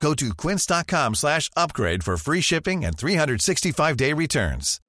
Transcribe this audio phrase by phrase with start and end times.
[0.00, 4.80] Go to quince.com slash upgrade for free shipping and 365-day returns.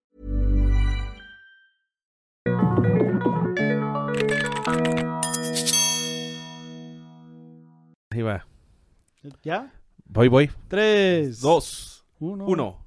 [8.09, 8.45] Ahí va.
[9.43, 9.71] ¿Ya?
[10.05, 10.49] Voy, voy.
[10.67, 12.05] Tres, Dos.
[12.19, 12.45] uno.
[12.45, 12.85] Uno.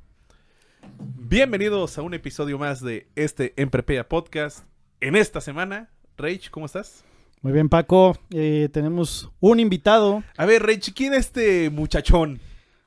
[0.99, 4.65] Bienvenidos a un episodio más de este Emprepea Podcast.
[5.01, 7.05] En esta semana, Rach, ¿cómo estás?
[7.43, 8.19] Muy bien, Paco.
[8.31, 10.23] Eh, tenemos un invitado.
[10.37, 12.39] A ver, Rach, ¿quién es este muchachón?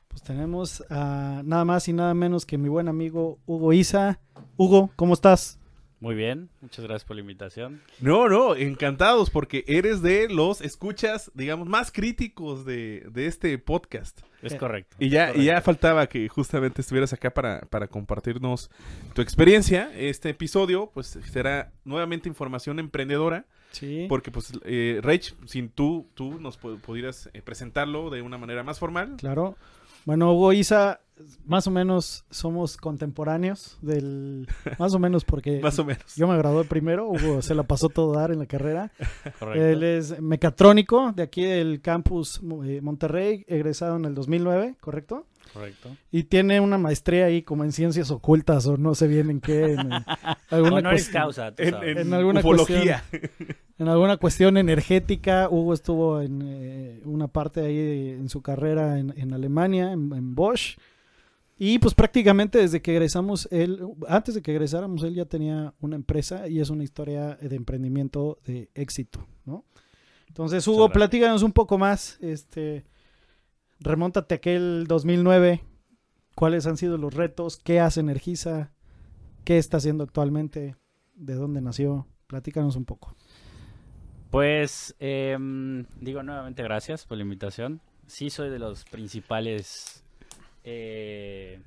[0.08, 4.20] Pues tenemos a nada más y nada menos que mi buen amigo Hugo Isa.
[4.56, 5.60] Hugo, ¿cómo estás?
[6.00, 7.82] Muy bien, muchas gracias por la invitación.
[8.00, 14.20] No, no, encantados porque eres de los escuchas, digamos, más críticos de, de este podcast.
[14.44, 14.98] Es Eh, correcto.
[15.00, 18.70] Y ya, y ya faltaba que justamente estuvieras acá para, para compartirnos
[19.16, 19.92] tu experiencia.
[19.96, 23.46] Este episodio, pues, será nuevamente información emprendedora.
[23.74, 24.06] Sí.
[24.08, 28.64] Porque, pues, eh, Rach, sin tú, tú nos pu- pudieras eh, presentarlo de una manera
[28.64, 29.16] más formal.
[29.18, 29.58] Claro.
[30.06, 31.00] Bueno, Hugo Isa,
[31.46, 34.48] más o menos somos contemporáneos del...
[34.80, 36.16] Más o menos porque Más o menos.
[36.18, 38.92] yo me gradué primero, Hugo se la pasó todo dar en la carrera.
[39.40, 39.64] Correcto.
[39.66, 45.26] Él es mecatrónico de aquí del campus eh, Monterrey, egresado en el 2009, ¿correcto?
[45.52, 45.96] Correcto.
[46.12, 49.74] Y tiene una maestría ahí como en ciencias ocultas o no sé bien en qué.
[49.74, 49.92] En, en
[50.50, 51.90] alguna cuestión- causa, tú En, sabes.
[51.98, 53.04] en En alguna ufología.
[53.78, 55.50] en alguna cuestión energética.
[55.50, 60.12] Hugo estuvo en eh, una parte ahí de- en su carrera en, en Alemania, en,
[60.14, 60.78] en Bosch.
[61.60, 65.96] Y pues prácticamente desde que egresamos, él, antes de que egresáramos, él ya tenía una
[65.96, 69.64] empresa y es una historia de emprendimiento de éxito, ¿no?
[70.28, 72.86] Entonces, Hugo, platícanos un poco más, este,
[73.84, 75.62] remóntate a aquel 2009,
[76.36, 78.72] cuáles han sido los retos, qué hace Energiza,
[79.44, 80.76] qué está haciendo actualmente,
[81.16, 83.16] de dónde nació, platícanos un poco.
[84.32, 87.82] Pues, em, digo nuevamente gracias por la invitación.
[88.08, 90.04] Sí soy de los principales
[90.64, 91.62] eh,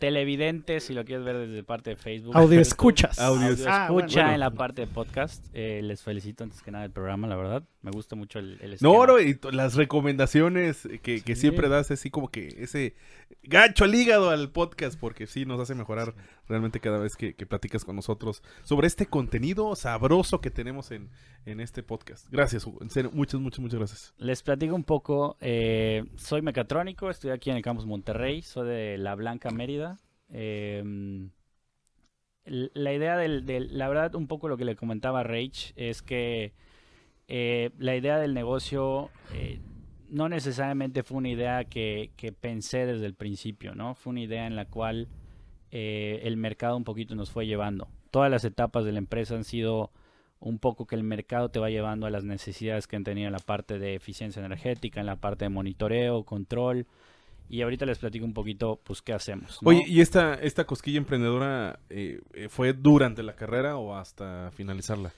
[0.00, 2.36] televidentes, si lo quieres ver desde parte de Facebook.
[2.36, 3.18] Audio escuchas.
[3.20, 4.06] Audio Audio Ah, bueno.
[4.06, 4.34] escucha Bueno.
[4.34, 5.46] en la parte de podcast.
[5.54, 7.62] Eh, les felicito antes que nada el programa, la verdad.
[7.82, 12.28] Me gusta mucho el, el No, no, y las recomendaciones que, siempre das, así como
[12.28, 12.94] que ese
[13.42, 16.14] gancho al hígado al podcast, porque sí nos hace mejorar
[16.50, 21.08] realmente cada vez que, que platicas con nosotros sobre este contenido sabroso que tenemos en,
[21.46, 22.28] en este podcast.
[22.30, 22.78] Gracias, Hugo.
[22.82, 24.14] En serio, muchas, muchas, muchas gracias.
[24.18, 25.36] Les platico un poco.
[25.40, 29.98] eh, soy mecatrónico, estoy aquí en el campus Monterrey, soy de La Blanca, Mérida.
[32.44, 36.02] L- la idea del, del- la verdad, un poco lo que le comentaba Rach es
[36.02, 36.52] que
[37.28, 39.60] eh, la idea del negocio eh,
[40.08, 43.94] no necesariamente fue una idea que, que pensé desde el principio, ¿no?
[43.94, 45.06] Fue una idea en la cual
[45.72, 47.88] eh, el mercado un poquito nos fue llevando.
[48.10, 49.90] Todas las etapas de la empresa han sido
[50.40, 53.32] un poco que el mercado te va llevando a las necesidades que han tenido en
[53.32, 56.86] la parte de eficiencia energética, en la parte de monitoreo, control.
[57.48, 59.60] Y ahorita les platico un poquito, pues, qué hacemos.
[59.60, 59.68] ¿no?
[59.68, 65.12] Oye, ¿y esta, esta cosquilla emprendedora eh, fue durante la carrera o hasta finalizarla?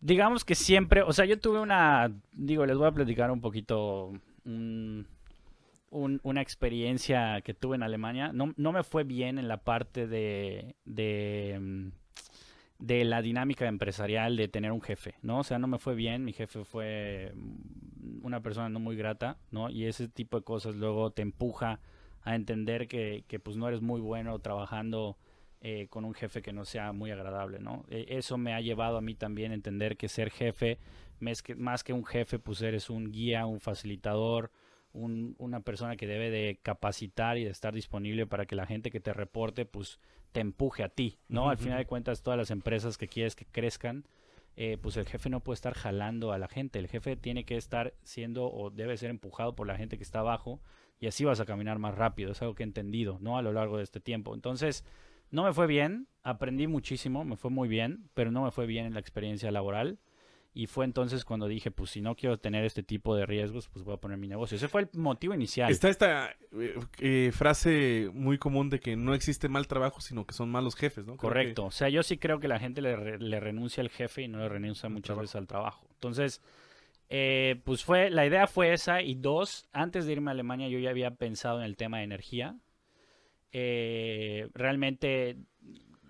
[0.00, 4.12] Digamos que siempre, o sea, yo tuve una, digo, les voy a platicar un poquito
[4.44, 5.06] un-
[5.92, 8.32] un- una experiencia que tuve en Alemania.
[8.32, 11.88] No, no me fue bien en la parte de, de, mm,
[12.78, 15.40] de la dinámica empresarial de tener un jefe, ¿no?
[15.40, 19.36] O sea, no me fue bien, mi jefe fue mm, una persona no muy grata,
[19.50, 19.70] ¿no?
[19.70, 21.78] Y ese tipo de cosas luego te empuja
[22.22, 25.16] a entender que, que pues no eres muy bueno trabajando
[25.60, 27.84] eh, con un jefe que no sea muy agradable, ¿no?
[27.88, 30.78] Eh, eso me ha llevado a mí también a entender que ser jefe,
[31.20, 34.50] más que, más que un jefe, pues eres un guía, un facilitador,
[34.92, 38.90] un- una persona que debe de capacitar y de estar disponible para que la gente
[38.90, 39.98] que te reporte, pues
[40.32, 41.48] te empuje a ti, ¿no?
[41.50, 44.04] Al final de cuentas, todas las empresas que quieres que crezcan,
[44.56, 47.56] eh, pues el jefe no puede estar jalando a la gente, el jefe tiene que
[47.56, 50.60] estar siendo o debe ser empujado por la gente que está abajo
[51.00, 53.38] y así vas a caminar más rápido, es algo que he entendido, ¿no?
[53.38, 54.34] A lo largo de este tiempo.
[54.34, 54.84] Entonces,
[55.30, 58.84] no me fue bien, aprendí muchísimo, me fue muy bien, pero no me fue bien
[58.84, 59.98] en la experiencia laboral.
[60.54, 63.84] Y fue entonces cuando dije, pues si no quiero tener este tipo de riesgos, pues
[63.86, 64.56] voy a poner mi negocio.
[64.56, 65.70] Ese fue el motivo inicial.
[65.70, 70.34] Está esta eh, eh, frase muy común de que no existe mal trabajo, sino que
[70.34, 71.16] son malos jefes, ¿no?
[71.16, 71.64] Creo que- Correcto.
[71.64, 74.40] O sea, yo sí creo que la gente le, le renuncia al jefe y no
[74.40, 75.20] le renuncia muchas trabajo.
[75.22, 75.86] veces al trabajo.
[75.94, 76.42] Entonces,
[77.08, 79.00] eh, pues fue, la idea fue esa.
[79.00, 82.04] Y dos, antes de irme a Alemania yo ya había pensado en el tema de
[82.04, 82.56] energía.
[84.54, 85.36] Realmente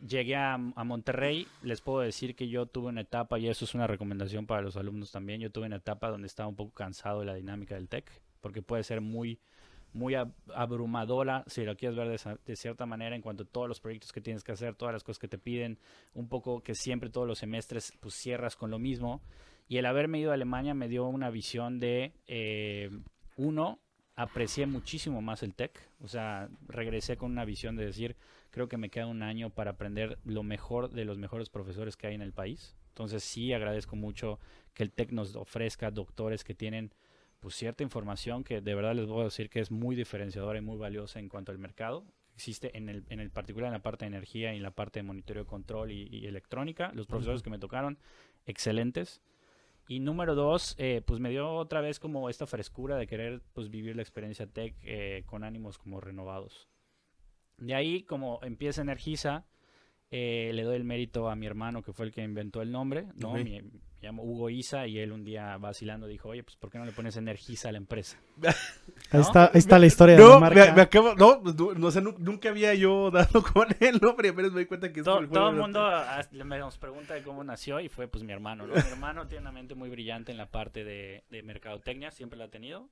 [0.06, 3.86] llegué a, Monterrey, les puedo decir que yo tuve una etapa, y eso es una
[3.86, 7.26] recomendación para los alumnos también, yo tuve una etapa donde estaba un poco cansado de
[7.26, 8.10] la dinámica del TEC,
[8.40, 9.38] porque puede ser muy,
[9.92, 13.80] muy ab- abrumadora, si lo quieres ver de cierta manera, en cuanto a todos los
[13.80, 15.78] proyectos que tienes que hacer, todas las cosas que te piden,
[16.14, 19.22] un poco que siempre todos los semestres pues cierras con lo mismo,
[19.68, 22.90] y el haberme ido a Alemania me dio una visión de, eh,
[23.36, 23.78] uno,
[24.16, 28.16] aprecié muchísimo más el TEC, o sea, regresé con una visión de decir,
[28.50, 32.08] creo que me queda un año para aprender lo mejor de los mejores profesores que
[32.08, 32.76] hay en el país.
[32.88, 34.38] Entonces sí agradezco mucho
[34.74, 36.92] que el TEC nos ofrezca doctores que tienen
[37.40, 40.62] pues cierta información que de verdad les voy a decir que es muy diferenciadora y
[40.62, 42.04] muy valiosa en cuanto al mercado.
[42.34, 45.00] Existe en el, en el particular en la parte de energía y en la parte
[45.00, 46.92] de monitoreo, control y, y electrónica.
[46.94, 47.98] Los profesores que me tocaron,
[48.46, 49.22] excelentes.
[49.88, 53.68] Y número dos, eh, pues me dio otra vez como esta frescura de querer pues
[53.68, 56.68] vivir la experiencia tech eh, con ánimos como renovados.
[57.58, 59.44] De ahí, como empieza Energiza,
[60.10, 63.06] eh, le doy el mérito a mi hermano que fue el que inventó el nombre,
[63.16, 63.32] ¿no?
[63.44, 63.62] Mi-
[64.06, 66.92] llamo Hugo Isa y él un día vacilando dijo, oye, pues ¿por qué no le
[66.92, 68.18] pones Energiza a la empresa?
[68.42, 68.52] Ahí,
[69.12, 69.20] ¿No?
[69.20, 70.74] está, ahí está la historia de No, la me, marca.
[70.74, 74.30] me acabo, no, no, no, o sea, nu- nunca había yo dado con el nombre,
[74.30, 75.90] apenas me di cuenta que es todo juego el de- mundo
[76.44, 78.74] me nos pregunta de cómo nació y fue pues mi hermano, ¿no?
[78.74, 82.46] Mi hermano tiene una mente muy brillante en la parte de, de mercadotecnia, siempre la
[82.46, 82.88] ha tenido.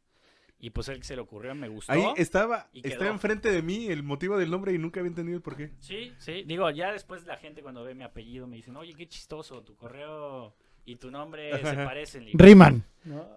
[0.62, 1.90] Y pues él que se le ocurrió, me gustó.
[1.90, 5.42] Ahí estaba, estaba enfrente de mí el motivo del nombre y nunca había entendido el
[5.42, 5.70] por qué.
[5.80, 6.42] Sí, sí.
[6.44, 9.74] Digo, ya después la gente cuando ve mi apellido me dicen, oye, qué chistoso, tu
[9.74, 10.54] correo
[10.90, 11.50] y tu nombre
[12.06, 12.20] se.
[12.20, 12.84] Le digo, Riman.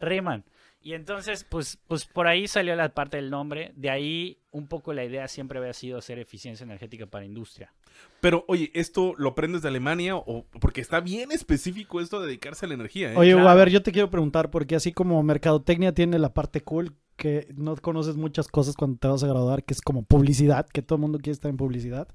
[0.01, 0.43] Riman.
[0.81, 3.71] Y entonces, pues, pues por ahí salió la parte del nombre.
[3.77, 7.73] De ahí un poco la idea siempre había sido hacer eficiencia energética para industria.
[8.19, 12.65] Pero, oye, ¿esto lo aprendes de Alemania o porque está bien específico esto de dedicarse
[12.65, 13.17] a la energía, ¿eh?
[13.17, 16.95] Oye, a ver, yo te quiero preguntar, porque así como mercadotecnia tiene la parte cool,
[17.15, 20.81] que no conoces muchas cosas cuando te vas a graduar, que es como publicidad, que
[20.81, 22.09] todo el mundo quiere estar en publicidad.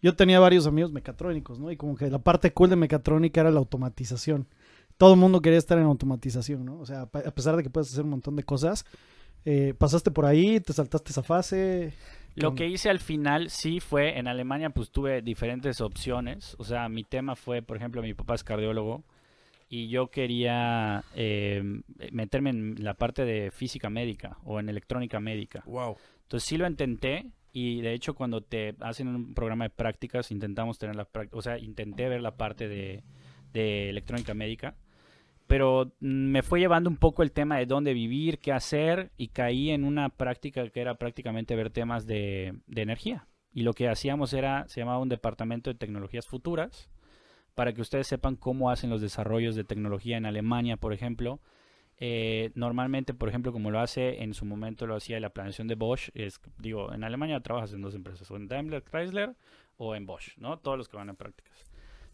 [0.00, 1.70] Yo tenía varios amigos mecatrónicos, ¿no?
[1.70, 4.48] Y como que la parte cool de mecatrónica era la automatización.
[4.98, 6.78] Todo el mundo quería estar en automatización, ¿no?
[6.78, 8.84] O sea, a pesar de que puedes hacer un montón de cosas,
[9.44, 11.94] eh, pasaste por ahí, te saltaste esa fase.
[12.34, 16.54] Lo ¿Qué que hice al final sí fue, en Alemania pues tuve diferentes opciones.
[16.58, 19.04] O sea, mi tema fue, por ejemplo, mi papá es cardiólogo
[19.68, 21.62] y yo quería eh,
[22.12, 25.62] meterme en la parte de física médica o en electrónica médica.
[25.66, 25.96] Wow.
[26.22, 30.78] Entonces sí lo intenté y de hecho cuando te hacen un programa de prácticas intentamos
[30.78, 33.02] tener la práctica, o sea, intenté ver la parte de,
[33.52, 34.74] de electrónica médica,
[35.48, 39.70] pero me fue llevando un poco el tema de dónde vivir, qué hacer y caí
[39.70, 43.26] en una práctica que era prácticamente ver temas de, de energía.
[43.52, 46.88] Y lo que hacíamos era, se llamaba un departamento de tecnologías futuras,
[47.54, 51.40] para que ustedes sepan cómo hacen los desarrollos de tecnología en Alemania, por ejemplo,
[52.00, 55.74] eh, normalmente, por ejemplo, como lo hace en su momento, lo hacía la planeación de
[55.74, 59.34] Bosch, es, digo, en Alemania trabajas en dos empresas, o en Daimler Chrysler
[59.76, 60.58] o en Bosch, ¿no?
[60.58, 61.67] Todos los que van a prácticas.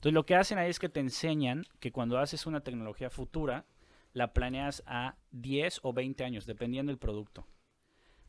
[0.05, 3.65] Entonces, lo que hacen ahí es que te enseñan que cuando haces una tecnología futura,
[4.13, 7.47] la planeas a 10 o 20 años, dependiendo del producto.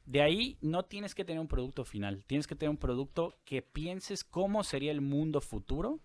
[0.05, 3.61] De ahí no tienes que tener un producto final, tienes que tener un producto que
[3.61, 5.99] pienses cómo sería el mundo futuro,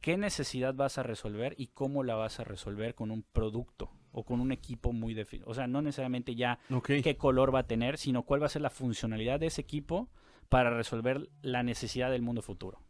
[0.00, 4.22] qué necesidad vas a resolver y cómo la vas a resolver con un producto o
[4.22, 5.50] con un equipo muy definido.
[5.50, 8.62] O sea, no necesariamente ya qué color va a tener, sino cuál va a ser
[8.62, 10.08] la funcionalidad de ese equipo
[10.48, 12.83] para resolver la necesidad del mundo futuro.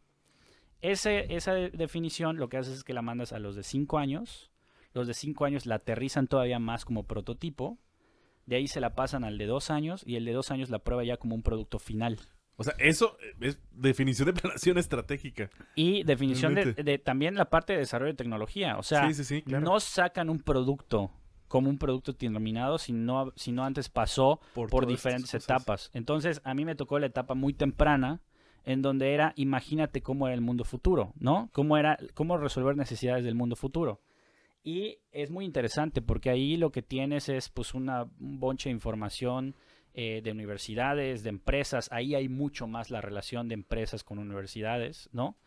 [0.81, 3.97] Ese- esa de- definición lo que haces es que la mandas a los de 5
[3.97, 4.51] años,
[4.93, 7.77] los de 5 años la aterrizan todavía más como prototipo,
[8.45, 10.79] de ahí se la pasan al de 2 años y el de 2 años la
[10.79, 12.19] prueba ya como un producto final.
[12.57, 15.49] O sea, eso es definición de planeación estratégica.
[15.75, 18.77] Y definición de, de también la parte de desarrollo de tecnología.
[18.77, 19.65] O sea, sí, sí, sí, claro.
[19.65, 21.11] no sacan un producto
[21.49, 25.89] como un producto terminado, sino, sino antes pasó por, todas diferentes etapas.
[25.93, 28.21] Entonces, a mí me tocó la etapa muy temprana,
[28.65, 31.49] en donde era, imagínate cómo era el mundo futuro, ¿no?
[31.53, 34.01] Cómo era, cómo resolver necesidades del mundo futuro.
[34.63, 38.73] Y es muy interesante porque ahí lo que tienes es pues una, un bonche de
[38.73, 39.55] información
[39.93, 41.87] eh, de universidades, de empresas.
[41.91, 45.37] Ahí hay mucho más la relación de empresas con universidades, ¿no?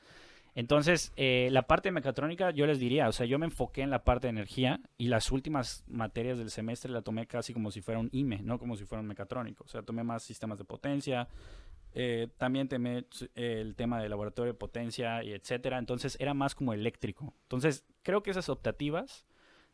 [0.54, 4.04] Entonces, eh, la parte mecatrónica, yo les diría, o sea, yo me enfoqué en la
[4.04, 8.00] parte de energía y las últimas materias del semestre la tomé casi como si fuera
[8.00, 9.64] un IME, no como si fuera un mecatrónico.
[9.64, 11.28] O sea, tomé más sistemas de potencia,
[12.00, 13.04] eh, también tomé eh,
[13.60, 15.78] el tema de laboratorio de potencia y etcétera.
[15.78, 17.34] Entonces, era más como eléctrico.
[17.42, 19.26] Entonces, creo que esas optativas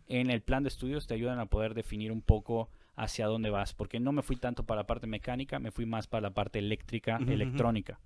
[0.06, 3.74] en el plan de estudios te ayudan a poder definir un poco hacia dónde vas,
[3.74, 6.60] porque no me fui tanto para la parte mecánica, me fui más para la parte
[6.60, 8.00] eléctrica, electrónica.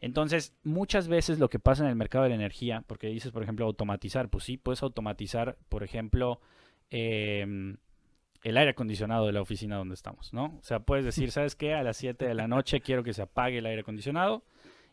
[0.00, 3.42] Entonces, muchas veces lo que pasa en el mercado de la energía, porque dices, por
[3.42, 6.40] ejemplo, automatizar, pues sí, puedes automatizar, por ejemplo,
[6.90, 7.78] em,
[8.42, 10.56] el aire acondicionado de la oficina donde estamos, ¿no?
[10.58, 11.74] O sea, puedes decir, ¿sabes qué?
[11.74, 14.44] A las 7 de la noche quiero que se apague el aire acondicionado.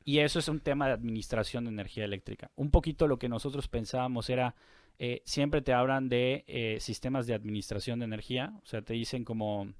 [0.03, 2.51] Y eso es un tema de administración de energía eléctrica.
[2.55, 4.55] Un poquito lo que nosotros pensábamos era,
[4.99, 9.25] eh, siempre te hablan de eh, sistemas de administración de energía, o sea, te dicen
[9.25, 9.73] como,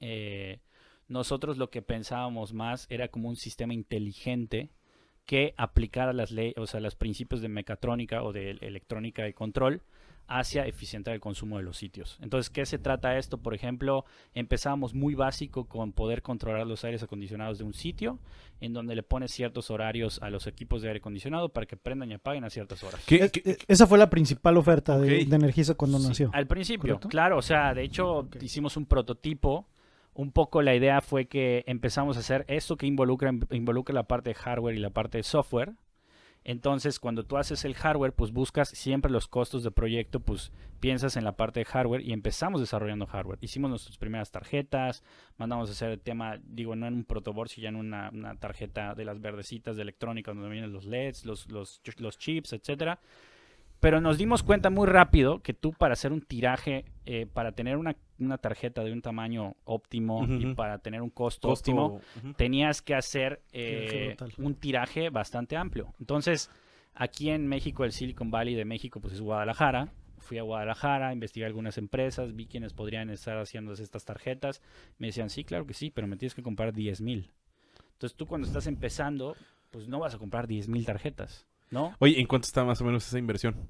[0.00, 0.60] eh,
[1.08, 4.70] nosotros lo que pensábamos más era como un sistema inteligente
[5.24, 9.82] que aplicara las leyes, o sea, los principios de mecatrónica o de electrónica de control
[10.28, 12.18] hacia eficientar el consumo de los sitios.
[12.20, 13.38] Entonces, ¿qué se trata esto?
[13.38, 14.04] Por ejemplo,
[14.34, 18.18] empezamos muy básico con poder controlar los aires acondicionados de un sitio,
[18.60, 22.10] en donde le pones ciertos horarios a los equipos de aire acondicionado para que prendan
[22.10, 23.02] y apaguen a ciertas horas.
[23.06, 26.30] ¿Qué- Es- qué- esa fue la principal oferta de, de Energisa cuando Sí, nació.
[26.32, 27.08] Al principio, ¿Correcto?
[27.08, 29.68] claro, o sea, de hecho hicimos un prototipo.
[30.14, 34.30] Un poco la idea fue que empezamos a hacer esto que involucra, involucra la parte
[34.30, 35.74] de hardware y la parte de software.
[36.48, 41.16] Entonces, cuando tú haces el hardware, pues buscas siempre los costos de proyecto, pues piensas
[41.16, 43.40] en la parte de hardware y empezamos desarrollando hardware.
[43.40, 45.02] Hicimos nuestras primeras tarjetas,
[45.38, 48.94] mandamos a hacer el tema, digo, no en un protoboard, sino ya en una, tarjeta
[48.94, 53.00] de las verdecitas de electrónica donde vienen los LEDs, los, los, los chips, etcétera.
[53.80, 57.76] Pero nos dimos cuenta muy rápido que tú para hacer un tiraje, eh, para tener
[57.76, 61.70] una, una tarjeta de un tamaño óptimo y para tener un costo, costo?
[61.72, 62.00] óptimo,
[62.36, 65.92] tenías que hacer eh, un tiraje bastante amplio.
[66.00, 66.50] Entonces,
[66.94, 69.92] aquí en México, el Silicon Valley de México, pues es Guadalajara.
[70.18, 74.62] Fui a Guadalajara, investigué algunas empresas, vi quiénes podrían estar haciendo estas tarjetas.
[74.98, 77.30] Me decían, sí, claro que sí, pero me tienes que comprar 10 mil.
[77.92, 79.36] Entonces tú cuando estás empezando,
[79.70, 81.94] pues no vas a comprar 10 mil tarjetas, ¿no?
[81.98, 83.68] Oye, ¿en cuánto está más o menos esa inversión?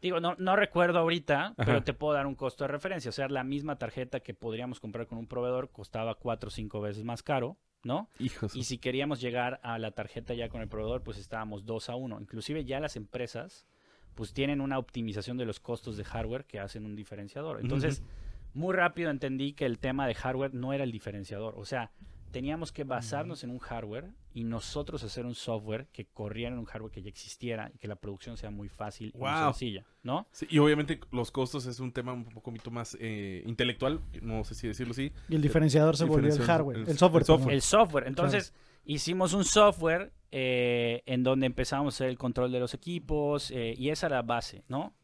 [0.00, 1.54] Digo, no, no recuerdo ahorita, Ajá.
[1.64, 3.10] pero te puedo dar un costo de referencia.
[3.10, 6.80] O sea, la misma tarjeta que podríamos comprar con un proveedor costaba cuatro o cinco
[6.80, 8.08] veces más caro, ¿no?
[8.18, 8.56] Hijos.
[8.56, 11.94] Y si queríamos llegar a la tarjeta ya con el proveedor, pues estábamos 2 a
[11.94, 12.20] 1.
[12.20, 13.66] Inclusive ya las empresas
[14.14, 17.60] pues tienen una optimización de los costos de hardware que hacen un diferenciador.
[17.60, 18.02] Entonces,
[18.54, 21.54] muy rápido entendí que el tema de hardware no era el diferenciador.
[21.56, 21.92] O sea,
[22.32, 26.64] teníamos que basarnos en un hardware y nosotros hacer un software que corriera en un
[26.64, 30.26] hardware que ya existiera y que la producción sea muy fácil y muy sencilla, ¿no?
[30.32, 34.54] Sí, y obviamente los costos es un tema un poquito más eh, intelectual, no sé
[34.54, 35.12] si decirlo así.
[35.28, 37.20] Y el diferenciador se volvió el hardware, el- el, software.
[37.22, 37.38] el software.
[37.44, 37.54] perdón.
[37.54, 38.06] El software.
[38.08, 43.50] Entonces, hicimos un software eh, en donde empezamos a hacer el control de los equipos
[43.50, 44.94] eh, y esa era la base, ¿no?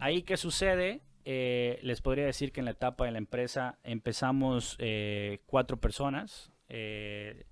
[0.00, 1.02] Ahí, ¿qué sucede?
[1.28, 6.52] Eh, les podría decir que en la etapa de la empresa empezamos eh, cuatro personas.
[6.68, 7.44] eh,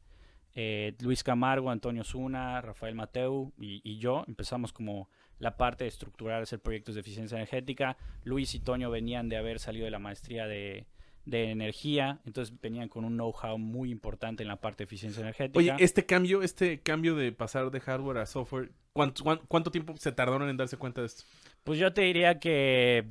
[1.01, 4.25] Luis Camargo, Antonio Zuna, Rafael Mateu y, y yo.
[4.29, 5.09] Empezamos como
[5.41, 7.97] la parte de estructurar, hacer proyectos de eficiencia energética.
[8.23, 10.87] Luis y Toño venían de haber salido de la maestría de,
[11.25, 15.59] de energía, entonces venían con un know-how muy importante en la parte de eficiencia energética.
[15.59, 19.97] Oye, este cambio, este cambio de pasar de hardware a software, ¿cuánto, cuán- cuánto tiempo
[19.97, 21.25] se tardaron en darse cuenta de esto?
[21.65, 23.05] Pues yo te diría que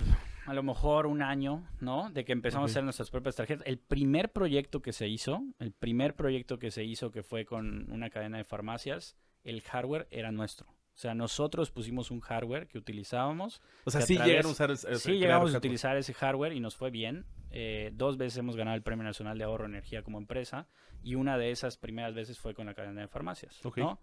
[0.45, 2.09] a lo mejor un año, ¿no?
[2.09, 3.65] De que empezamos a hacer nuestras propias tarjetas.
[3.67, 7.91] El primer proyecto que se hizo, el primer proyecto que se hizo que fue con
[7.91, 10.67] una cadena de farmacias, el hardware era nuestro.
[10.69, 13.61] O sea, nosotros pusimos un hardware que utilizábamos.
[13.83, 14.71] O sea, sí través- llegaron a usar...
[14.71, 17.25] o sea, Sí, llegamos a utilizar ese hardware y nos fue bien.
[17.49, 20.67] Eh, dos veces hemos ganado el Premio Nacional de Ahorro Energía como empresa
[21.01, 23.59] y una de esas primeras veces fue con la cadena de farmacias.
[23.81, 23.99] ¿no?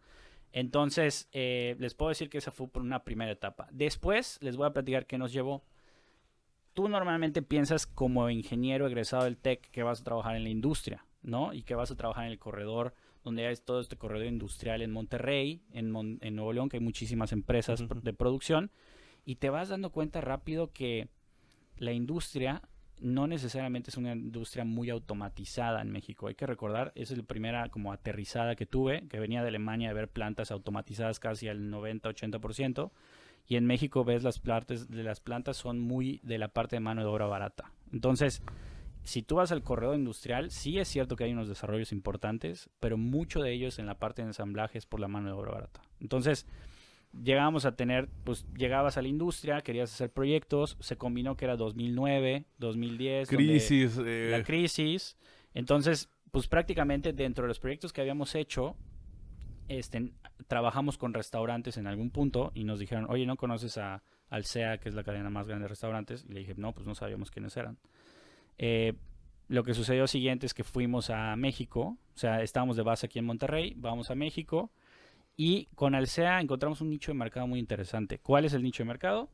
[0.52, 3.68] Entonces, eh, les puedo decir que esa fue por una primera etapa.
[3.70, 5.64] Después, les voy a platicar qué nos llevó.
[6.74, 11.04] Tú normalmente piensas como ingeniero egresado del TEC que vas a trabajar en la industria,
[11.22, 11.52] ¿no?
[11.52, 14.92] Y que vas a trabajar en el corredor, donde hay todo este corredor industrial en
[14.92, 18.70] Monterrey, en, Mon- en Nuevo León, que hay muchísimas empresas de producción,
[19.24, 21.08] y te vas dando cuenta rápido que
[21.76, 22.62] la industria
[23.00, 26.26] no necesariamente es una industria muy automatizada en México.
[26.28, 29.88] Hay que recordar, esa es la primera como aterrizada que tuve, que venía de Alemania
[29.88, 32.90] de ver plantas automatizadas casi al 90-80%,
[33.50, 36.80] y en México ves las plantas, de las plantas son muy de la parte de
[36.80, 37.72] mano de obra barata.
[37.92, 38.44] Entonces,
[39.02, 42.96] si tú vas al corredor industrial, sí es cierto que hay unos desarrollos importantes, pero
[42.96, 45.82] mucho de ellos en la parte de ensamblaje es por la mano de obra barata.
[46.00, 46.46] Entonces,
[47.24, 51.56] llegamos a tener, pues llegabas a la industria, querías hacer proyectos, se combinó que era
[51.56, 53.98] 2009, 2010, donde Crisis.
[53.98, 55.16] eh, la crisis.
[55.54, 58.76] Entonces, pues prácticamente dentro de los proyectos que habíamos hecho,
[59.66, 60.12] este,
[60.46, 64.88] trabajamos con restaurantes en algún punto y nos dijeron, oye, ¿no conoces a Alsea, que
[64.88, 66.24] es la cadena más grande de restaurantes?
[66.28, 67.78] Y le dije, no, pues no sabíamos quiénes eran.
[68.58, 68.94] Eh,
[69.48, 73.18] lo que sucedió siguiente es que fuimos a México, o sea, estábamos de base aquí
[73.18, 74.70] en Monterrey, vamos a México
[75.36, 78.18] y con Alsea encontramos un nicho de mercado muy interesante.
[78.18, 79.28] ¿Cuál es el nicho de mercado?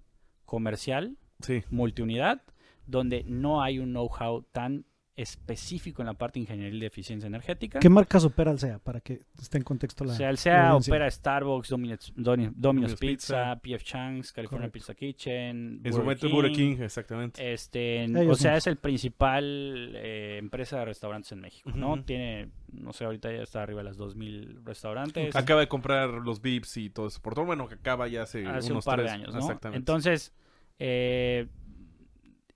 [0.44, 1.64] Comercial, sí.
[1.70, 2.42] multiunidad,
[2.86, 4.86] donde no hay un know-how tan
[5.16, 7.78] específico en la parte ingeniería de eficiencia energética.
[7.78, 8.78] ¿Qué marcas opera Alsea?
[8.78, 10.12] Para que esté en contexto la.
[10.12, 10.92] O sea, el la SEA audiencia?
[10.92, 13.78] opera Starbucks, Domino's, Doni- Domino's Domino's Pizza, Pizza.
[13.78, 14.68] PF Chang's, California.
[14.68, 17.52] Pizza Kitchen, En su momento Burger King, exactamente.
[17.52, 18.58] Este, Ellos o sea, mismos.
[18.58, 22.02] es el principal eh, empresa de restaurantes en México, ¿no?
[22.04, 25.34] Tiene, no sé, ahorita ya está arriba de las 2.000 restaurantes.
[25.34, 27.20] Acaba de comprar los Vips y todo eso.
[27.22, 29.40] Por todo, bueno, que acaba ya hace, hace unos un par tres, de años, ¿no?
[29.40, 29.78] Exactamente.
[29.78, 30.34] Entonces,
[30.78, 31.46] eh,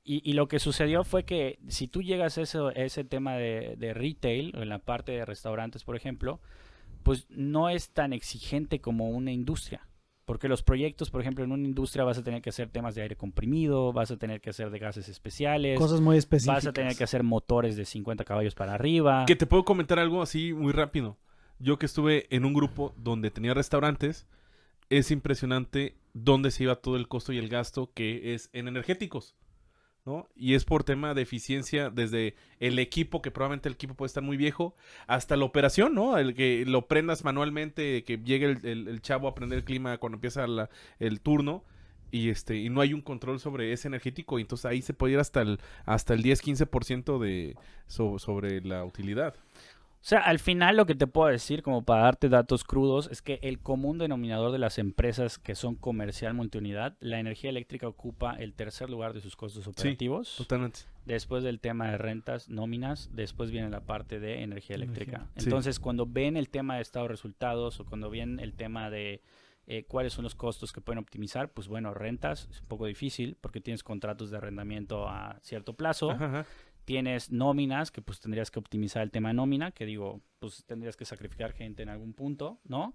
[0.05, 3.35] y, y lo que sucedió fue que si tú llegas a eso- a ese tema
[3.37, 6.41] de, de retail, o en la parte de restaurantes, por ejemplo,
[7.03, 9.87] pues no es tan exigente como una industria.
[10.27, 13.03] Porque los proyectos, por ejemplo, en una industria vas a tener que hacer temas de
[13.03, 16.57] aire comprimido, vas a tener que hacer de gases especiales, Cosas muy específicas.
[16.65, 19.25] vas a tener que hacer motores de 50 caballos para arriba.
[19.27, 21.17] Que te puedo comentar algo así muy rápido.
[21.59, 24.29] Yo que estuve en un grupo donde tenía restaurantes,
[24.89, 29.35] es impresionante dónde se iba todo el costo y el gasto que es en energéticos.
[30.07, 30.29] ¿No?
[30.37, 34.23] Y es por tema de eficiencia desde el equipo, que probablemente el equipo puede estar
[34.23, 34.75] muy viejo,
[35.07, 36.17] hasta la operación, ¿no?
[36.19, 39.99] El que lo prendas manualmente, que llegue el, el- el chavo a prender el clima
[39.99, 41.65] cuando empieza la- el turno.
[42.13, 45.13] Y este, y no hay un control sobre ese energético, y entonces ahí se puede
[45.13, 49.37] ir hasta el, hasta el 10-15% de so- sobre la utilidad.
[50.01, 53.21] O sea, al final lo que te puedo decir, como para darte datos crudos, es
[53.21, 58.35] que el común denominador de las empresas que son comercial multiunidad, la energía eléctrica ocupa
[58.35, 60.37] el tercer lugar de sus costos operativos.
[60.39, 60.81] Totalmente.
[61.05, 65.17] Después del tema de rentas, nóminas, después viene la parte de energía eléctrica.
[65.17, 65.33] Energía.
[65.37, 65.45] Sí.
[65.45, 69.21] Entonces, cuando ven el tema de estado de resultados o cuando ven el tema de
[69.67, 73.37] eh, cuáles son los costos que pueden optimizar, pues bueno, rentas es un poco difícil
[73.41, 76.47] porque tienes contratos de arrendamiento a cierto plazo Ajá, ajá.
[76.85, 80.97] Tienes nóminas, que pues tendrías que optimizar el tema de nómina, que digo, pues tendrías
[80.97, 82.95] que sacrificar gente en algún punto, ¿no?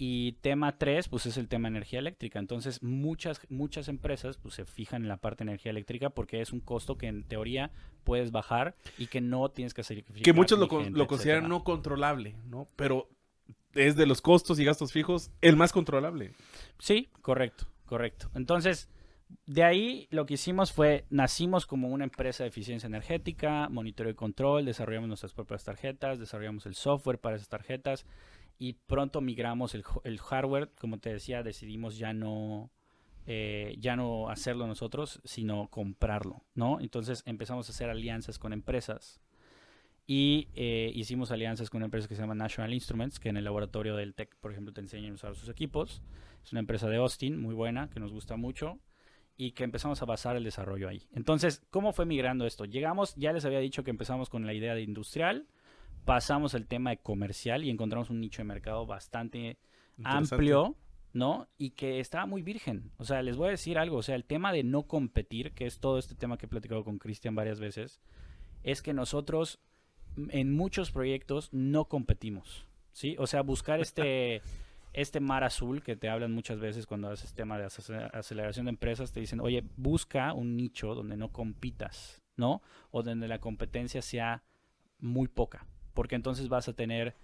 [0.00, 2.38] Y tema 3, pues es el tema de energía eléctrica.
[2.38, 6.52] Entonces, muchas, muchas empresas pues se fijan en la parte de energía eléctrica porque es
[6.52, 7.72] un costo que en teoría
[8.04, 10.22] puedes bajar y que no tienes que sacrificar.
[10.22, 11.58] Que muchos lo, gente, lo consideran etcétera.
[11.58, 12.68] no controlable, ¿no?
[12.76, 13.08] Pero
[13.74, 16.32] es de los costos y gastos fijos el más controlable.
[16.78, 18.30] Sí, correcto, correcto.
[18.34, 18.88] Entonces,
[19.46, 24.14] de ahí lo que hicimos fue, nacimos como una empresa de eficiencia energética, monitoreo y
[24.14, 28.06] control, desarrollamos nuestras propias tarjetas, desarrollamos el software para esas tarjetas
[28.58, 32.70] y pronto migramos el, hardware, como te decía, decidimos ya no...
[33.26, 36.80] eh, ya no hacerlo nosotros, sino comprarlo, ¿no?
[36.80, 39.20] Entonces empezamos a hacer alianzas con empresas
[40.06, 43.44] y eh, hicimos alianzas con una empresa que se llama National Instruments, que en el
[43.44, 46.02] laboratorio del TEC, por ejemplo, te enseñan a usar sus equipos.
[46.42, 48.78] Es una empresa de Austin, muy buena, que nos gusta mucho
[49.40, 51.06] y que empezamos a basar el desarrollo ahí.
[51.12, 52.64] Entonces, ¿cómo fue migrando esto?
[52.64, 55.46] Llegamos, ya les había dicho que empezamos con la idea de industrial,
[56.04, 59.56] pasamos al tema de comercial y encontramos un nicho de mercado bastante
[60.02, 60.74] amplio,
[61.12, 61.46] ¿no?
[61.56, 62.90] Y que estaba muy virgen.
[62.98, 65.66] O sea, les voy a decir algo, o sea, el tema de no competir, que
[65.66, 68.00] es todo este tema que he platicado con Cristian varias veces,
[68.64, 69.60] es que nosotros
[70.30, 73.14] en muchos proyectos no competimos, ¿sí?
[73.20, 74.42] O sea, buscar este
[74.92, 78.70] este mar azul que te hablan muchas veces cuando haces tema de acelera- aceleración de
[78.70, 82.62] empresas, te dicen, oye, busca un nicho donde no compitas, ¿no?
[82.90, 84.42] O donde la competencia sea
[85.00, 87.14] muy poca, porque entonces vas a tener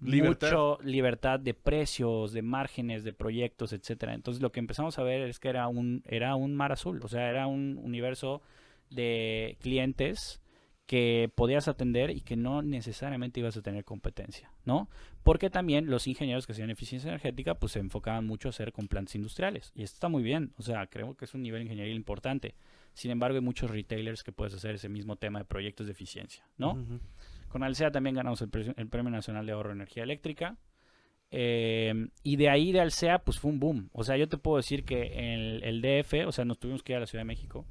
[0.00, 0.48] Libertad.
[0.48, 4.14] mucho libertad de precios, de márgenes, de proyectos, etcétera.
[4.14, 7.08] Entonces lo que empezamos a ver es que era un era un mar azul, o
[7.08, 8.42] sea, era un universo
[8.90, 10.41] de clientes
[10.92, 14.90] que podías atender y que no necesariamente ibas a tener competencia, ¿no?
[15.22, 18.88] Porque también los ingenieros que hacían eficiencia energética pues se enfocaban mucho a hacer con
[18.88, 21.94] plantas industriales y esto está muy bien, o sea, creo que es un nivel ingeniería
[21.94, 22.54] importante.
[22.92, 26.44] Sin embargo, hay muchos retailers que puedes hacer ese mismo tema de proyectos de eficiencia,
[26.58, 26.74] ¿no?
[27.48, 30.58] Con Alsea también ganamos el, pre- el Premio Nacional de Ahorro de Energía Eléctrica.
[31.30, 33.88] Eh, y de ahí de Alsea, pues fue un boom.
[33.92, 36.92] O sea, yo te puedo decir que el, el DF, o sea, nos tuvimos que
[36.92, 37.66] ir a la Ciudad de México.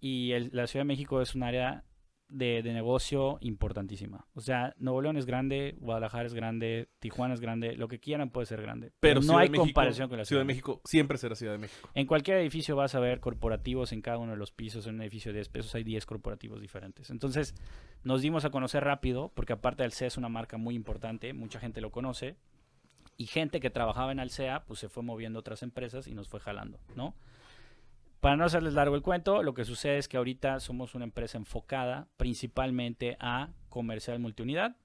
[0.00, 1.84] Y el- la Ciudad de México es un área
[2.32, 4.26] de, de negocio importantísima.
[4.34, 8.30] O sea, Nuevo León es grande, Guadalajara es grande, Tijuana es grande, lo que quieran
[8.30, 8.86] puede ser grande.
[9.00, 11.52] Pero, Pero no Ciudad hay México- comparación con la Ciudad de México siempre será Ciudad
[11.52, 11.88] de México.
[11.94, 14.86] en cualquier edificio vas a ver corporativos en cada uno de los pisos.
[14.86, 17.10] En un edificio de 10 pesos hay 10 corporativos diferentes.
[17.10, 17.54] Entonces,
[18.04, 21.80] nos dimos a conocer rápido, porque aparte Alsea es una marca muy importante, mucha gente
[21.80, 22.36] lo conoce.
[23.18, 26.28] Y gente que trabajaba en Alsea, pues se fue moviendo a otras empresas y nos
[26.28, 27.14] fue jalando, ¿no?
[28.22, 31.38] Para no hacerles largo el cuento, lo que sucede es que ahorita somos una empresa
[31.38, 34.76] enfocada principalmente a comercial multiunidad,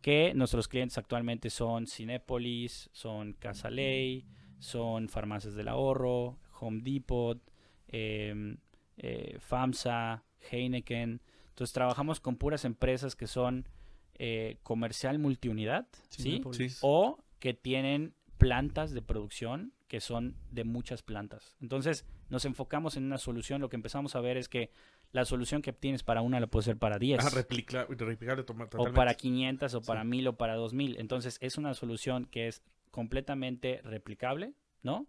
[0.00, 4.28] que nuestros clientes actualmente son Cinépolis, son Casa Ley,
[4.60, 7.42] son Farmacias del Ahorro, Home Depot,
[7.88, 8.56] eh,
[8.96, 11.20] eh, FAMSA, Heineken.
[11.48, 13.66] Entonces trabajamos con puras empresas que son
[14.14, 15.88] eh, comercial multiunidad.
[16.10, 16.40] Sí.
[16.82, 21.56] O que tienen plantas de producción que son de muchas plantas.
[21.60, 24.70] Entonces nos enfocamos en una solución, lo que empezamos a ver es que
[25.12, 27.24] la solución que obtienes para una la puede ser para 10.
[27.24, 30.08] Ah, replica- replicable toma- o para 500 o para Sí.
[30.08, 30.96] 1000 o para 2000.
[30.98, 35.06] Entonces es una solución que es completamente replicable, ¿no?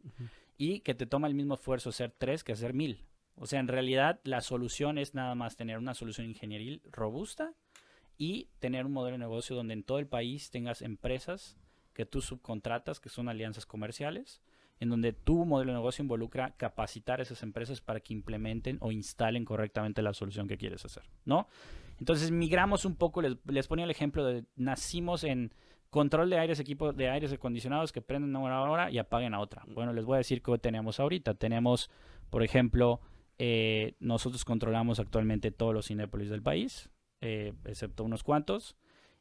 [0.58, 3.04] Y que te toma el mismo esfuerzo hacer 3 que hacer 1000.
[3.36, 7.54] O sea, en realidad la solución es nada más tener una solución ingenieril robusta
[8.18, 11.58] y tener un modelo de negocio donde en todo el país tengas empresas
[11.94, 14.42] que tú subcontratas, que son alianzas comerciales,
[14.80, 18.92] en donde tu modelo de negocio involucra capacitar a esas empresas para que implementen o
[18.92, 21.48] instalen correctamente la solución que quieres hacer, ¿no?
[22.00, 25.54] Entonces migramos un poco, les, les ponía el ejemplo de nacimos en
[25.90, 29.64] control de aires, equipos de aires acondicionados que prenden una hora y apaguen a otra.
[29.68, 31.34] Bueno, les voy a decir qué tenemos ahorita.
[31.34, 31.90] Tenemos,
[32.30, 33.02] por ejemplo,
[33.38, 36.90] eh, nosotros controlamos actualmente todos los Cinépolis del país,
[37.22, 38.76] eh, excepto unos cuantos.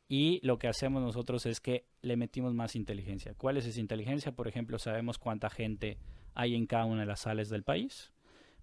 [0.08, 3.34] Y lo que hacemos nosotros es que le metimos más inteligencia.
[3.34, 4.32] ¿Cuál es esa inteligencia?
[4.32, 5.98] Por ejemplo, sabemos cuánta gente
[6.34, 8.12] hay en cada una de las salas del país,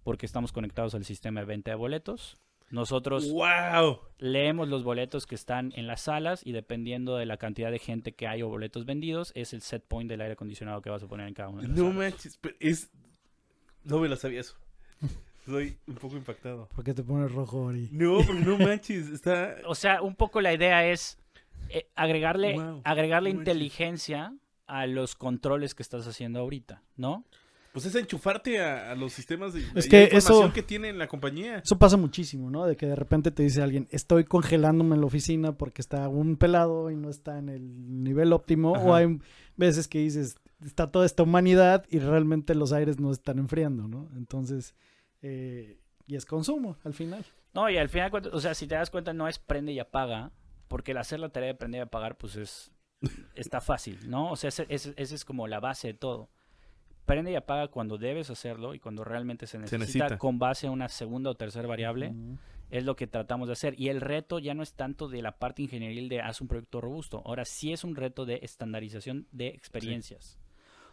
[0.04, 2.38] porque estamos conectados al sistema de venta de boletos.
[2.72, 4.00] Nosotros ¡Wow!
[4.18, 8.14] leemos los boletos que están en las salas y dependiendo de la cantidad de gente
[8.14, 11.08] que hay o boletos vendidos, es el set point del aire acondicionado que vas a
[11.08, 11.96] poner en cada una de las No salas.
[11.98, 12.90] manches, pero es...
[13.84, 14.56] No me lo sabía eso.
[15.46, 16.68] Soy un poco impactado.
[16.76, 17.88] ¿Por qué te pones rojo, Ori?
[17.92, 19.58] No, pero no manches, está...
[19.68, 21.20] O sea, un poco la idea es
[21.70, 23.48] eh, agregarle, Wow, agregarle manches.
[23.56, 24.36] inteligencia
[24.68, 27.26] a los controles que estás haciendo ahorita, ¿no?
[27.74, 30.98] Pues es enchufarte a, a los sistemas de, Es que información eso- que tiene en
[30.98, 31.58] la compañía.
[31.58, 32.66] Eso pasa muchísimo, ¿no?
[32.66, 36.38] De que de repente te dice alguien, estoy congelándome en la oficina porque está un
[36.38, 38.72] pelado y no está en el nivel óptimo.
[38.72, 39.20] O hay
[39.58, 44.10] veces que dices, está toda esta humanidad y realmente los aires no están enfriando, ¿no?
[44.16, 44.74] Entonces,
[45.22, 47.26] eh, y es consumo al final.
[47.54, 50.32] No, y al final, o sea, si te das cuenta, no es prende y apaga,
[50.68, 52.72] porque el hacer la tarea de prender y apagar, pues es
[53.36, 54.32] está fácil, ¿no?
[54.32, 56.30] O sea, ese, ese- ese es como la base de todo.
[57.06, 60.18] Prende y apaga cuando debes hacerlo y cuando realmente se necesita, necesita.
[60.18, 62.12] con base a una segunda o tercera variable,
[62.72, 63.80] es lo que tratamos de hacer.
[63.80, 66.82] Y el reto ya no es tanto de la parte ingenieril de haz un producto
[66.82, 70.40] robusto, ahora sí es un reto de estandarización de experiencias.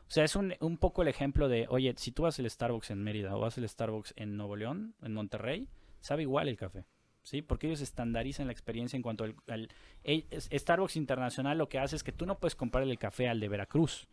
[0.07, 2.91] O sea, es un, un poco el ejemplo de, oye, si tú vas al Starbucks
[2.91, 6.85] en Mérida o vas al Starbucks en Nuevo León, en Monterrey, sabe igual el café.
[7.23, 7.41] ¿Sí?
[7.43, 9.69] Porque ellos estandarizan la experiencia en cuanto al,
[10.05, 13.39] es- Starbucks Internacional lo que hace es que tú no puedes comprar el café al
[13.41, 14.09] de Veracruz.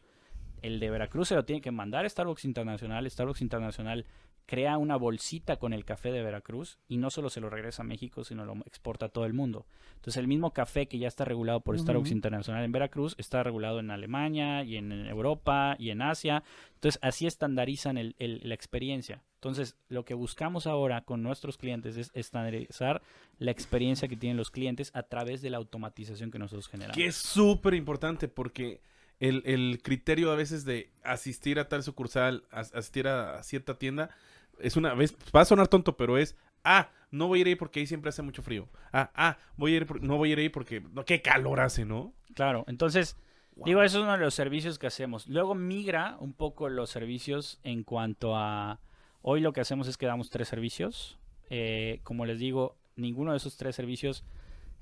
[0.62, 3.10] El de Veracruz se lo tiene que mandar Starbucks Internacional.
[3.10, 4.06] Starbucks Internacional
[4.46, 7.86] crea una bolsita con el café de Veracruz y no solo se lo regresa a
[7.86, 9.66] México, sino lo exporta a todo el mundo.
[9.96, 12.12] Entonces el mismo café que ya está regulado por Starbucks.
[12.12, 16.44] Internacional en Veracruz está regulado en Alemania y en Europa y en Asia.
[16.76, 19.22] Entonces así estandarizan el- el- la experiencia.
[19.36, 23.02] Entonces lo que buscamos ahora con nuestros clientes es estandarizar
[23.38, 26.98] la experiencia que tienen los clientes a través de la automatización que nosotros generamos.
[26.98, 28.82] Que es súper importante porque
[29.20, 33.78] el, el criterio a veces de asistir a tal sucursal, as- asistir a, a cierta
[33.78, 34.10] tienda,
[34.60, 37.56] es una vez, va a sonar tonto, pero es, ah, no voy a ir ahí
[37.56, 38.68] porque ahí siempre hace mucho frío.
[38.94, 41.60] Ah, ah, voy a ir por- no voy a ir ahí porque, no, qué calor
[41.60, 42.14] hace, ¿no?
[42.36, 43.18] Claro, entonces,
[43.56, 45.28] digo, eso es uno de los servicios que hacemos.
[45.28, 48.80] Luego migra un poco los servicios en cuanto a...
[49.22, 51.18] Hoy lo que hacemos es que damos tres servicios.
[51.50, 54.24] Eh, como les digo, ninguno de esos tres servicios...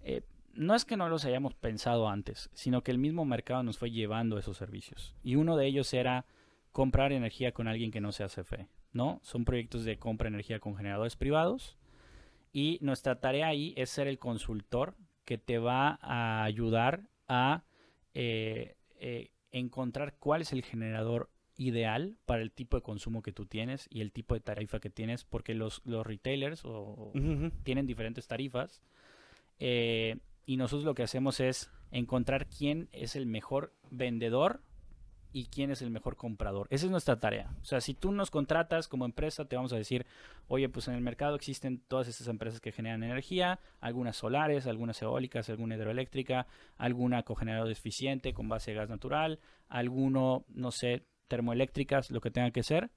[0.04, 0.22] eh,
[0.58, 3.92] no es que no los hayamos pensado antes, sino que el mismo mercado nos fue
[3.92, 5.16] llevando esos servicios.
[5.24, 6.26] Y uno de ellos era
[6.72, 9.20] comprar energía con alguien que no sea CFE, ¿no?
[9.24, 11.78] Son proyectos de compra de energía con generadores privados.
[12.52, 17.64] Y nuestra tarea ahí es ser el consultor que te va a ayudar a
[18.16, 23.46] eh, eh, encontrar cuál es el generador ideal para el tipo de consumo que tú
[23.46, 27.12] tienes y el tipo de tarifa que tienes, porque los, los retailers o,
[27.64, 28.82] tienen diferentes tarifas.
[29.60, 30.18] eh,
[30.48, 34.62] y nosotros lo que hacemos es encontrar quién es el mejor vendedor
[35.34, 36.68] y quién es el mejor comprador.
[36.70, 37.54] Esa es nuestra tarea.
[37.62, 40.06] O sea, si tú nos contratas como empresa, te vamos a decir,
[40.48, 45.02] oye, pues en el mercado existen todas estas empresas que generan energía, algunas solares, algunas
[45.02, 52.10] eólicas, alguna hidroeléctrica, alguna cogenerador eficiente con base de gas natural, alguno, no sé, termoeléctricas,
[52.10, 52.90] lo que tenga que ser.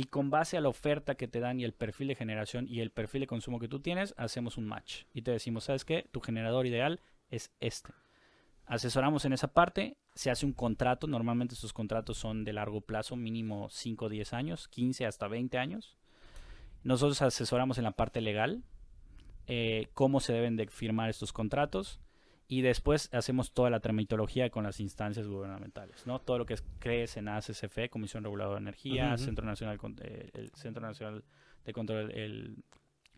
[0.00, 2.80] Y con base a la oferta que te dan y el perfil de generación y
[2.80, 5.02] el perfil de consumo que tú tienes, hacemos un match.
[5.12, 6.06] Y te decimos, ¿sabes qué?
[6.10, 7.92] Tu generador ideal es este.
[8.64, 13.14] Asesoramos en esa parte, se hace un contrato, normalmente estos contratos son de largo plazo,
[13.14, 15.98] mínimo 5 o 10 años, 15 hasta 20 años.
[16.82, 18.62] Nosotros asesoramos en la parte legal,
[19.48, 22.00] eh, cómo se deben de firmar estos contratos
[22.50, 26.18] y después hacemos toda la tramitología con las instancias gubernamentales, ¿no?
[26.18, 29.16] Todo lo que es CRE, SENACE, CFE, Comisión Reguladora de Energía.
[29.18, 31.22] Centro Nacional eh, el Centro Nacional
[31.64, 32.64] de Control el,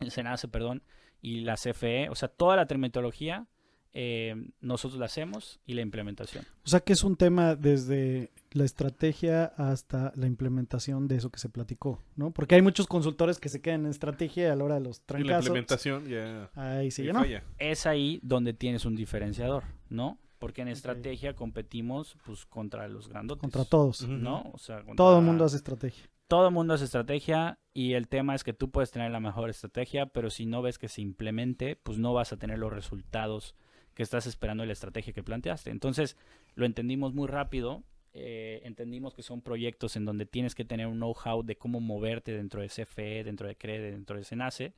[0.01, 0.83] el perdón,
[1.23, 3.47] y la CFE, o sea, toda la tramitología
[3.95, 6.45] eh, nosotros la hacemos y la implementación.
[6.65, 11.39] O sea que es un tema desde la estrategia hasta la implementación de eso que
[11.39, 12.31] se platicó, ¿no?
[12.31, 14.97] Porque hay muchos consultores que se quedan en estrategia y a la hora de los
[14.99, 15.47] Y la trancazos.
[15.47, 16.51] implementación ya.
[16.55, 17.23] Ahí sí, ya no.
[17.59, 20.19] Es ahí donde tienes un diferenciador, ¿no?
[20.39, 23.41] Porque en estrategia competimos pues contra los grandotes.
[23.43, 24.09] Contra todos.
[24.09, 24.51] ¿No?
[24.53, 26.05] O sea, contra- Todo el mundo hace estrategia.
[26.27, 29.51] todo el mundo hace estrategia y el tema es que tú puedes tener la mejor
[29.51, 33.55] estrategia, pero si no ves que se implemente, pues no vas a tener los resultados
[33.95, 35.71] que estás esperando de la estrategia que planteaste.
[35.71, 36.17] Entonces,
[36.55, 37.83] lo entendimos muy rápido.
[38.15, 42.33] eh, entendimos que son proyectos en donde tienes que tener un know-how de cómo moverte
[42.33, 44.75] dentro de CFE, dentro de CREDE, dentro de SENACE.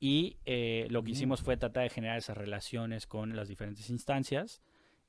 [0.00, 4.62] Y eh, lo que hicimos fue tratar de generar esas relaciones con las diferentes instancias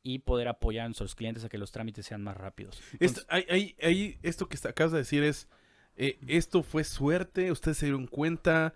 [0.03, 2.81] y poder apoyar a nuestros clientes a que los trámites sean más rápidos.
[2.99, 5.47] Esto, hay, hay- hay- esto que acabas de decir es.
[5.95, 8.73] eh, esto fue suerte, ustedes se dieron cuenta.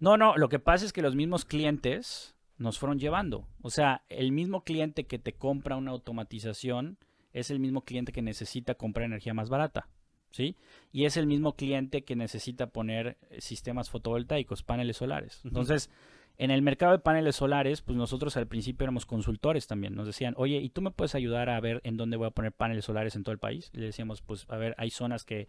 [0.00, 3.46] No, no, lo que pasa es que los mismos clientes nos fueron llevando.
[3.62, 6.98] O sea, el mismo cliente que te compra una automatización
[7.32, 9.88] es el mismo cliente que necesita comprar energía más barata,
[10.30, 10.56] ¿sí?
[10.92, 15.40] Y es el mismo cliente que necesita poner eh, sistemas fotovoltaicos, paneles solares.
[15.44, 15.90] Entonces,
[16.36, 19.94] en el mercado de paneles solares, pues nosotros al principio éramos consultores también.
[19.94, 22.52] Nos decían, oye, ¿y tú me puedes ayudar a ver en dónde voy a poner
[22.52, 23.70] paneles solares en todo el país?
[23.72, 25.48] Y le decíamos, pues, a ver, hay zonas que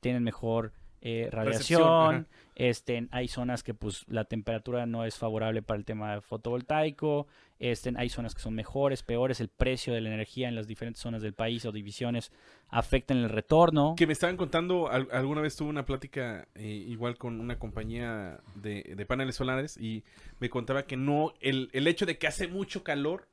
[0.00, 5.78] tienen mejor eh, radiación, este, hay zonas que pues la temperatura no es favorable para
[5.78, 7.26] el tema fotovoltaico,
[7.58, 11.00] este, hay zonas que son mejores, peores, el precio de la energía en las diferentes
[11.02, 12.32] zonas del país o divisiones
[12.68, 13.94] afectan el retorno.
[13.96, 18.40] Que me estaban contando, al- alguna vez tuve una plática eh, igual con una compañía
[18.56, 20.02] de, de paneles solares y
[20.40, 23.28] me contaba que no, el, el hecho de que hace mucho calor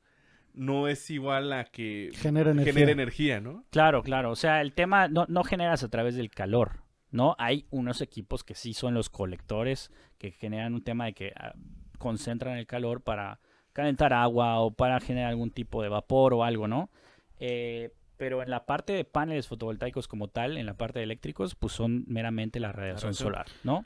[0.54, 2.72] no es igual a que Genera energía.
[2.72, 3.64] genera energía, ¿no?
[3.70, 6.83] Claro, claro, o sea, el tema no, no generas a través del calor,
[7.14, 7.36] ¿no?
[7.38, 11.54] Hay unos equipos que sí son los colectores, que generan un tema de que ah,
[11.96, 13.38] concentran el calor para
[13.72, 16.90] calentar agua o para generar algún tipo de vapor o algo, ¿no?
[17.38, 21.54] Eh, pero en la parte de paneles fotovoltaicos como tal, en la parte de eléctricos,
[21.54, 23.84] pues son meramente la radiación solar, ¿no?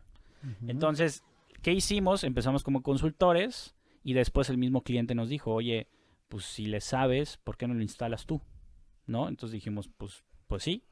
[0.67, 1.23] Entonces,
[1.61, 2.25] ¿qué hicimos?
[2.25, 5.89] Empezamos como consultores y después el mismo cliente nos dijo, oye,
[6.29, 8.41] pues si le sabes, ¿por qué no lo instalas tú?
[9.05, 9.29] ¿No?
[9.29, 10.85] Entonces dijimos, pues, pues sí,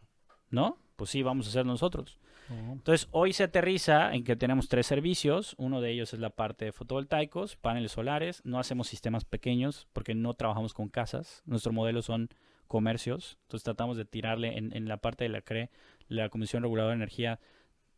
[0.51, 0.77] ¿no?
[0.97, 2.19] Pues sí, vamos a hacer nosotros.
[2.49, 5.55] Entonces, hoy se aterriza en que tenemos tres servicios.
[5.59, 8.41] Uno de ellos es la parte de fotovoltaicos, paneles solares.
[8.45, 11.43] No hacemos sistemas pequeños porque no trabajamos con casas.
[11.45, 12.29] Nuestro modelo son
[12.69, 13.39] comercios.
[13.43, 15.71] Entonces, tratamos de tirarle en, en la parte de la CRE,
[16.09, 17.41] la Comisión Reguladora de Energía,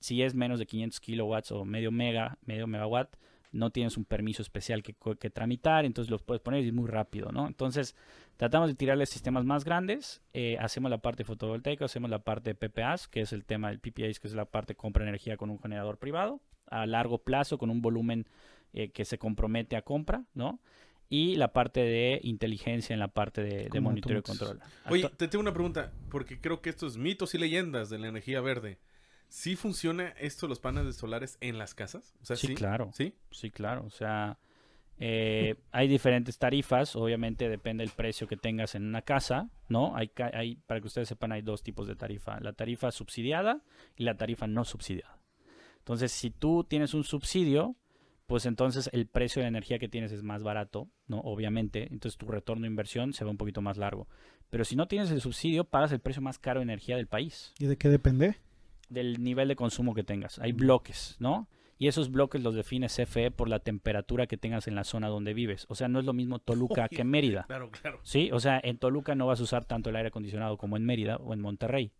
[0.00, 3.16] si es menos de 500 kilowatts o medio mega, medio megawatt,
[3.50, 7.32] no tienes un permiso especial que, tramitar, entonces los puedes poner y es muy rápido,
[7.32, 7.46] ¿no?
[7.46, 7.96] Entonces,
[8.36, 12.54] tratamos de tirarle sistemas más grandes, eh, hacemos la parte fotovoltaica, hacemos la parte de
[12.54, 15.36] PPAs, que es el tema del PPAs, que es la parte de compra de energía
[15.36, 18.26] con un generador privado, a largo plazo, con un volumen
[18.74, 20.60] eh, que se compromete a compra, ¿no?
[21.08, 24.60] Y la parte de inteligencia en la parte de, monitoreo y control.
[24.90, 28.08] Oye, te tengo una pregunta, porque creo que esto es mitos y leyendas de la
[28.08, 28.78] energía verde.
[29.28, 32.14] ¿Sí funciona esto, los paneles solares, en las casas?
[32.22, 32.90] O sea, Sí, claro.
[32.94, 33.14] ¿Sí?
[33.30, 33.84] Sí, claro.
[33.86, 34.38] O sea,
[34.98, 36.96] eh, hay diferentes tarifas.
[36.96, 39.94] Obviamente depende del precio que tengas en una casa, ¿no?
[39.96, 40.08] Hay,
[40.66, 42.40] para que ustedes sepan, hay dos tipos de tarifa.
[42.40, 43.62] La tarifa subsidiada
[43.96, 45.18] y la tarifa no subsidiada.
[45.78, 47.76] Entonces, si tú tienes un subsidio,
[48.26, 51.20] pues entonces el precio de la energía que tienes es más barato, ¿no?
[51.20, 51.88] Obviamente.
[51.90, 54.08] Entonces tu retorno de inversión se va un poquito más largo.
[54.50, 57.52] Pero si no tienes el subsidio, pagas el precio más caro de energía del país
[57.58, 58.36] ¿Y de qué depende?
[58.88, 60.38] Del nivel de consumo que tengas.
[60.38, 61.48] Hay bloques, ¿no?
[61.78, 65.32] Y esos bloques los define CFE por la temperatura que tengas en la zona donde
[65.32, 65.64] vives.
[65.68, 67.44] O sea, no es lo mismo Toluca que Mérida.
[67.46, 68.00] Claro, claro.
[68.02, 68.30] ¿Sí?
[68.32, 71.16] O sea, en Toluca no vas a usar tanto el aire acondicionado como en Mérida
[71.18, 71.92] o en Monterrey.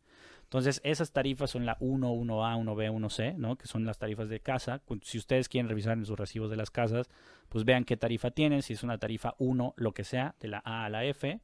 [0.42, 3.56] Entonces, esas tarifas son la 1, 1A, 1B, 1C, ¿no?
[3.56, 4.82] Que son las tarifas de casa.
[5.02, 7.08] Si ustedes quieren revisar en sus recibos de las casas,
[7.50, 8.62] pues vean qué tarifa tienen.
[8.62, 11.40] Si es una tarifa 1, lo que sea, de la A a la F,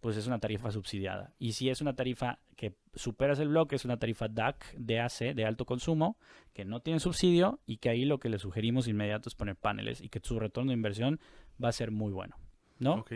[0.00, 1.32] pues es una tarifa subsidiada.
[1.38, 5.44] Y si es una tarifa que superas el bloque, es una tarifa DAC, DAC, de
[5.44, 6.16] alto consumo,
[6.52, 10.00] que no tiene subsidio y que ahí lo que le sugerimos inmediato es poner paneles
[10.00, 11.20] y que su retorno de inversión
[11.62, 12.36] va a ser muy bueno,
[12.78, 12.94] ¿no?
[12.96, 13.14] Ok.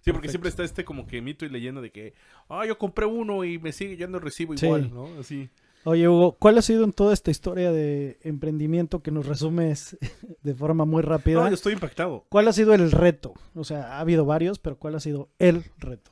[0.00, 2.14] Sí, porque siempre está este como que mito y leyenda de que,
[2.48, 4.66] ah, yo compré uno y me sigue yendo el recibo Sí.
[4.66, 5.06] igual, ¿no?
[5.20, 5.48] Así.
[5.84, 9.96] Oye, Hugo, ¿cuál ha sido en toda esta historia de emprendimiento que nos resumes
[10.42, 11.40] de forma muy rápida?
[11.42, 12.24] No, yo estoy impactado.
[12.28, 13.34] ¿Cuál ha sido el reto?
[13.54, 16.10] O sea, ha habido varios, pero ¿cuál ha sido el reto?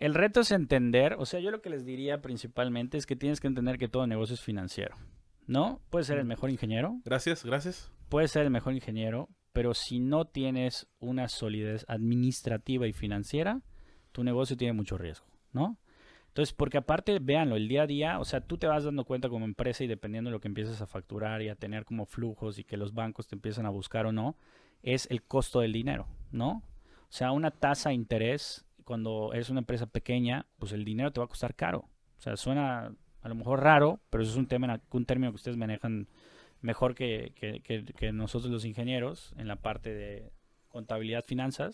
[0.00, 3.38] El reto es entender, o sea, yo lo que les diría principalmente es que tienes
[3.38, 4.96] que entender que todo negocio es financiero,
[5.46, 5.82] ¿no?
[5.90, 7.92] Puedes ser el mejor ingeniero, Gracias, gracias.
[8.08, 13.60] puedes ser el mejor ingeniero, pero si no tienes una solidez administrativa y financiera,
[14.12, 15.76] tu negocio tiene mucho riesgo, ¿no?
[16.28, 19.28] Entonces, porque aparte, véanlo, el día a día, o sea, tú te vas dando cuenta
[19.28, 22.58] como empresa y dependiendo de lo que empiezas a facturar y a tener como flujos
[22.58, 24.36] y que los bancos te empiezan a buscar o no,
[24.82, 26.62] es el costo del dinero, ¿no?
[27.02, 31.20] O sea, una tasa de interés, cuando eres una empresa pequeña, pues el dinero te
[31.20, 31.88] va a costar caro.
[32.18, 35.36] O sea, suena a lo mejor raro, pero eso es un, tema, un término que
[35.36, 36.08] ustedes manejan
[36.60, 40.32] mejor que, que, que, que nosotros los ingenieros en la parte de
[40.66, 41.72] contabilidad, finanzas.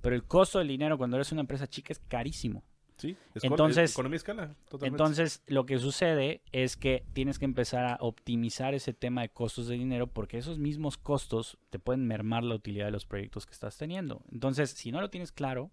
[0.00, 2.64] Pero el costo del dinero cuando eres una empresa chica es carísimo.
[2.96, 4.86] Sí, es Entonces- es economía escala, totalmente.
[4.88, 9.68] Entonces, lo que sucede es que tienes que empezar a optimizar ese tema de costos
[9.68, 13.52] de dinero porque esos mismos costos te pueden mermar la utilidad de los proyectos que
[13.52, 14.24] estás teniendo.
[14.32, 15.70] Entonces, si no lo tienes claro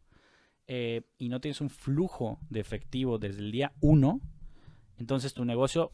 [0.68, 4.20] eh, y no tienes un flujo de efectivo desde el día uno,
[4.98, 5.92] entonces tu negocio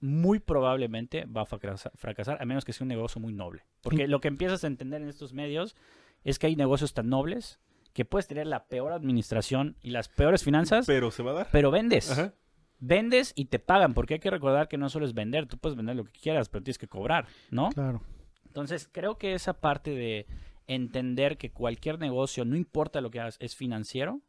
[0.00, 3.64] muy probablemente va a fracasa- fracasar, a menos que sea un negocio muy noble.
[3.82, 5.76] Porque lo que empiezas a entender en estos medios
[6.24, 7.60] es que hay negocios tan nobles
[7.92, 11.48] que puedes tener la peor administración y las peores finanzas, pero se va a dar.
[11.52, 12.10] pero vendes.
[12.10, 12.34] Ajá.
[12.78, 15.76] Vendes y te pagan, porque hay que recordar que no solo es vender, tú puedes
[15.76, 17.68] vender lo que quieras, pero tienes que cobrar, ¿no?
[17.70, 18.00] Claro.
[18.46, 20.26] Entonces, creo que esa parte de
[20.66, 24.20] entender que cualquier negocio, no importa lo que hagas, es financiero,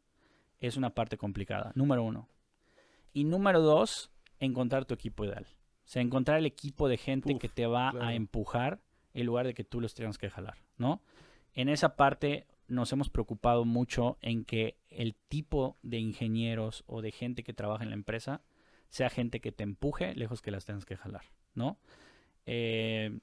[0.60, 2.28] es una parte complicada, número uno.
[3.12, 5.46] Y número dos, encontrar tu equipo ideal.
[5.84, 8.06] O sea, encontrar el equipo de gente Uf, que te va claro.
[8.06, 8.80] a empujar
[9.14, 11.02] en lugar de que tú los tengas que jalar, ¿no?
[11.54, 17.12] En esa parte nos hemos preocupado mucho en que el tipo de ingenieros o de
[17.12, 18.42] gente que trabaja en la empresa
[18.88, 21.78] sea gente que te empuje lejos que las tengas que jalar, ¿no?
[22.46, 23.18] Eh,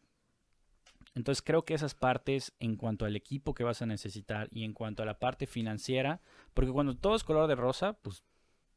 [1.15, 4.73] entonces creo que esas partes en cuanto al equipo que vas a necesitar y en
[4.73, 6.21] cuanto a la parte financiera,
[6.53, 8.23] porque cuando todo es color de rosa, pues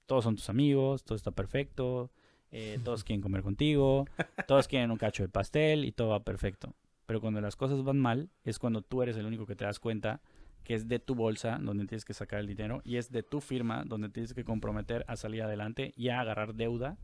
[0.07, 2.11] todos son tus amigos, todo está perfecto,
[2.51, 4.07] eh, todos quieren comer contigo,
[4.47, 6.75] todos quieren un cacho de pastel y todo va perfecto.
[7.07, 9.79] Pero cuando las cosas van mal, es cuando tú eres el único que te das
[9.79, 10.21] cuenta
[10.65, 13.41] que es de tu bolsa donde tienes que sacar el dinero y es de tu
[13.41, 16.99] firma donde tienes que comprometer a salir adelante y a agarrar deuda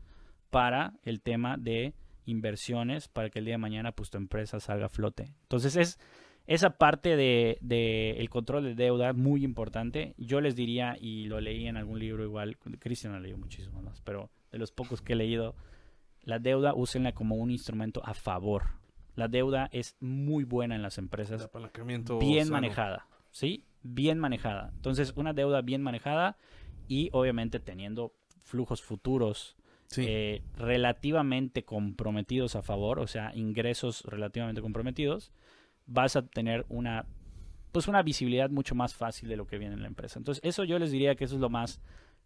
[0.49, 1.93] para el tema de
[2.29, 5.33] inversiones para que el día de mañana pues tu empresa salga a flote.
[5.43, 5.99] Entonces es
[6.47, 10.15] esa parte de, de el control de deuda muy importante.
[10.17, 14.01] Yo les diría, y lo leí en algún libro igual, Cristian ha leído muchísimo más,
[14.01, 15.55] pero de los pocos que he leído,
[16.23, 18.63] la deuda úsenla como un instrumento a favor.
[19.15, 22.53] La deuda es muy buena en las El empresas apalancamiento bien sano.
[22.57, 23.65] manejada, ¿sí?
[23.83, 24.71] Bien manejada.
[24.75, 26.35] Entonces, una deuda bien manejada
[26.87, 29.55] y obviamente teniendo flujos futuros
[29.89, 30.05] Sí.
[30.07, 35.31] eh, relativamente comprometidos a favor, o sea, ingresos relativamente comprometidos,
[35.87, 37.07] vas a tener una
[37.71, 40.17] pues una visibilidad mucho más fácil de lo que viene en la empresa.
[40.17, 41.81] Entonces, eso yo les diría que eso es lo más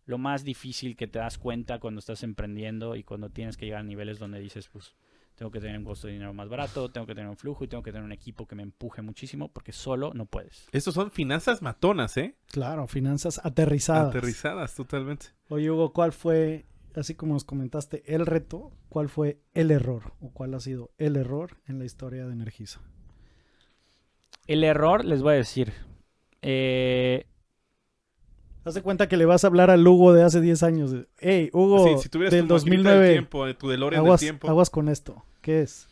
[0.05, 3.81] lo más difícil que te das cuenta cuando estás emprendiendo y cuando tienes que llegar
[3.81, 4.95] a niveles donde dices, pues
[5.35, 7.67] tengo que tener un costo de dinero más barato, tengo que tener un flujo y
[7.67, 10.67] tengo que tener un equipo que me empuje muchísimo porque solo no puedes.
[10.71, 12.35] Estos son finanzas matonas, ¿eh?
[12.47, 14.09] Claro, finanzas aterrizadas.
[14.09, 15.27] Aterrizadas totalmente.
[15.47, 16.65] Oye, Hugo, ¿cuál fue,
[17.01, 18.71] así como nos comentaste, el reto?
[18.89, 20.13] ¿Cuál fue el error?
[20.21, 22.81] ¿O cuál ha sido el error en la historia de Energisa?
[24.47, 25.73] El error, les voy a decir,
[26.41, 27.25] eh,
[28.65, 30.91] Haz de cuenta que le vas a hablar al Hugo de hace 10 años.
[30.91, 34.21] de, Hey, Hugo, Sí, si tuvieras del tu maquinita 2009, del tiempo, tu DeLorean aguas,
[34.21, 34.47] del tiempo.
[34.47, 35.23] aguas con esto.
[35.41, 35.87] ¿Qué es?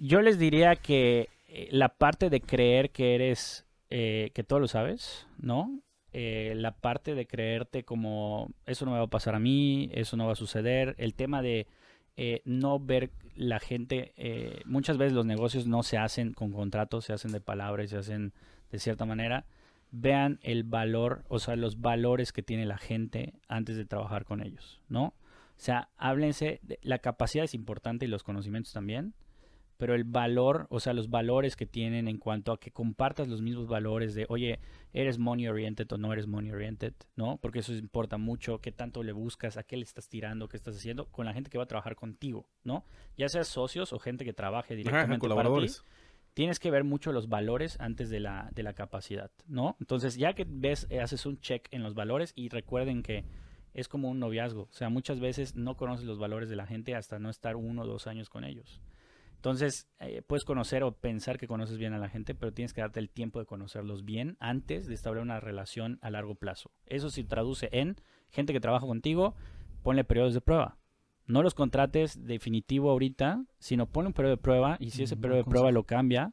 [0.00, 4.68] yo les diría que eh, la parte de creer que eres, eh, que todo lo
[4.68, 5.80] sabes, ¿no?
[6.12, 10.16] Eh, la parte de creerte como eso no me va a pasar a mí, eso
[10.16, 11.66] no va a suceder, el tema de
[12.16, 17.04] eh, no ver la gente, eh, muchas veces los negocios no se hacen con contratos,
[17.04, 18.32] se hacen de palabras, se hacen
[18.72, 19.46] de cierta manera.
[19.90, 24.42] Vean el valor, o sea, los valores que tiene la gente antes de trabajar con
[24.42, 25.04] ellos, ¿no?
[25.04, 29.14] O sea, háblense, la capacidad es importante y los conocimientos también,
[29.78, 33.40] pero el valor, o sea, los valores que tienen en cuanto a que compartas los
[33.40, 34.58] mismos valores de, oye,
[34.92, 37.38] eres money oriented o no eres money oriented, ¿no?
[37.38, 40.76] Porque eso importa mucho, qué tanto le buscas, a qué le estás tirando, qué estás
[40.76, 42.84] haciendo con la gente que va a trabajar contigo, ¿no?
[43.16, 45.84] Ya seas socios o gente que trabaje Ajá, directamente para ti colaboradores.
[46.34, 49.76] tienes que ver mucho los valores antes de la, de la capacidad, ¿no?
[49.80, 53.24] Entonces, ya que ves, eh, haces un check en los valores y recuerden que
[53.74, 54.62] es como un noviazgo.
[54.62, 57.82] O sea, muchas veces no conoces los valores de la gente hasta no estar uno
[57.82, 58.80] o dos años con ellos.
[59.38, 62.80] Entonces, eh, puedes conocer o pensar que conoces bien a la gente, pero tienes que
[62.80, 66.72] darte el tiempo de conocerlos bien antes de establecer una relación a largo plazo.
[66.86, 67.94] Eso se traduce en
[68.30, 69.36] gente que trabaja contigo,
[69.84, 70.76] ponle periodos de prueba.
[71.26, 75.20] No los contrates definitivo ahorita, sino ponle un periodo de prueba y si ese Mm,
[75.20, 76.32] periodo de prueba lo cambia,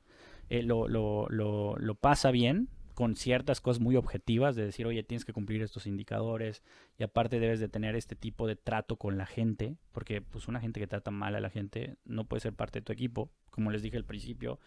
[0.50, 5.04] eh, lo, lo, lo, lo pasa bien con ciertas cosas muy objetivas de decir, oye,
[5.04, 6.64] tienes que cumplir estos indicadores
[6.98, 10.62] y aparte debes de tener este tipo de trato con la gente, porque pues una
[10.62, 13.30] gente que trata mal a la gente no puede ser parte de tu equipo.
[13.52, 14.60] Como les dije al principio,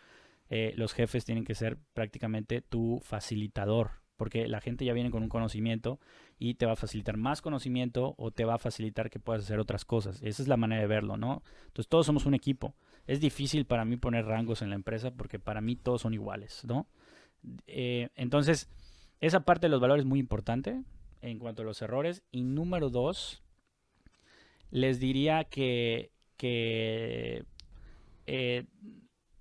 [0.50, 5.22] eh, los jefes tienen que ser prácticamente tu facilitador, porque la gente ya viene con
[5.22, 5.98] un conocimiento
[6.38, 9.59] y te va a facilitar más conocimiento o te va a facilitar que puedas hacer
[9.59, 10.22] otras cosas.
[10.22, 11.42] Esa es la manera de verlo, ¿no?
[11.66, 12.74] Entonces todos somos un equipo.
[13.07, 16.62] Es difícil para mí poner rangos en la empresa porque para mí todos son iguales,
[16.66, 16.88] ¿no?
[17.66, 18.68] Eh, entonces,
[19.20, 20.82] esa parte de los valores es muy importante
[21.20, 22.22] en cuanto a los errores.
[22.30, 23.43] Y número dos,
[24.70, 27.45] les diría que, que
[28.26, 28.64] eh,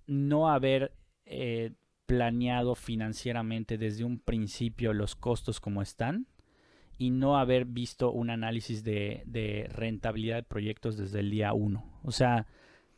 [0.06, 0.94] no haber
[1.26, 1.72] eh,
[2.06, 6.28] planeado financieramente desde un principio los costos como están
[6.98, 12.00] y no haber visto un análisis de, de rentabilidad de proyectos desde el día uno.
[12.04, 12.48] O sea,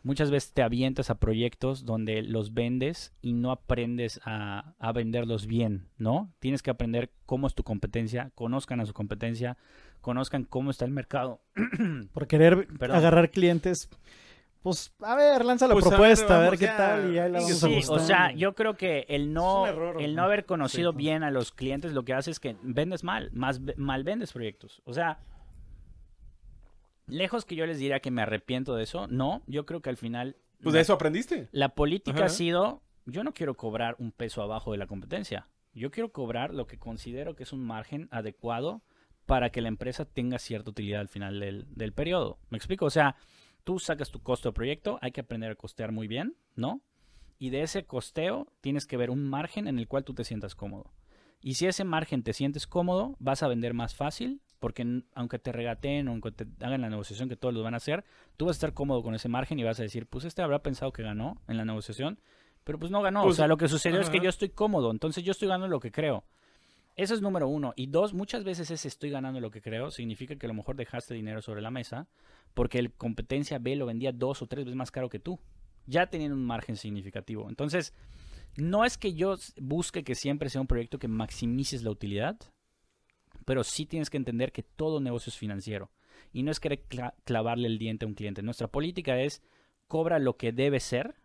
[0.04, 5.45] muchas veces te avientas a proyectos donde los vendes y no aprendes a, a, venderlos
[5.47, 6.32] bien, ¿no?
[6.39, 9.58] Tienes que aprender cómo es tu competencia, conozcan a su competencia,
[10.02, 11.41] conozcan cómo está el mercado.
[12.14, 12.97] Por querer Perdón.
[12.97, 13.89] agarrar clientes.
[14.62, 16.76] Pues, a ver, lanza la Pues, a ver, propuesta, a ver, qué ya.
[16.78, 20.16] tal y ahí la vamos Sí, o sea, yo creo que el no, error, el
[20.16, 20.97] no haber conocido Sí.
[20.97, 24.82] bien a los clientes lo que hace es que vendes mal, más mal vendes proyectos.
[24.84, 25.20] O sea,
[27.10, 29.97] lejos que yo les diría que me arrepiento de eso, no, yo creo que al
[29.97, 31.49] final Pues la, de eso aprendiste.
[31.51, 32.26] la política Ajá.
[32.26, 36.53] ha sido, yo no quiero cobrar un peso abajo de la competencia, yo quiero cobrar
[36.53, 38.82] lo que considero que es un margen adecuado
[39.26, 42.39] para que la empresa tenga cierta utilidad al final del, del periodo.
[42.49, 42.86] ¿Me explico?
[42.86, 43.16] O sea,
[43.64, 46.82] tú sacas tu costo de proyecto, hay que aprender a costear muy bien, ¿no?
[47.38, 50.55] Y de ese costeo tienes que ver un margen en el cual tú te sientas
[50.55, 50.91] cómodo.
[51.41, 55.51] Y si ese margen te sientes cómodo, vas a vender más fácil, porque aunque te
[55.51, 58.03] regateen o aunque te hagan la negociación que todos lo van a hacer,
[58.38, 60.62] tú vas a estar cómodo con ese margen y vas a decir, pues este habrá
[60.62, 62.20] pensado que ganó en la negociación,
[62.64, 63.24] pero pues no ganó.
[63.24, 65.68] Pues, o sea, lo que sucedió es que yo estoy cómodo, entonces yo estoy ganando
[65.68, 66.24] lo que creo.
[66.95, 67.74] Eso es número uno.
[67.78, 70.76] Y dos, muchas veces ese estoy ganando lo que creo significa que a lo mejor
[70.76, 72.07] dejaste dinero sobre la mesa
[72.53, 75.39] porque el competencia B lo vendía dos o tres veces más caro que tú,
[75.86, 77.47] ya teniendo un margen significativo.
[77.47, 77.93] Entonces,
[78.57, 82.38] no es que yo busque que siempre sea un proyecto que maximices la utilidad,
[83.50, 85.89] pero sí tienes que entender que todo negocio es financiero.
[86.32, 88.43] Y no es querer cla- clavarle el diente a un cliente.
[88.43, 89.41] Nuestra política es
[89.88, 91.16] cobra lo que debe ser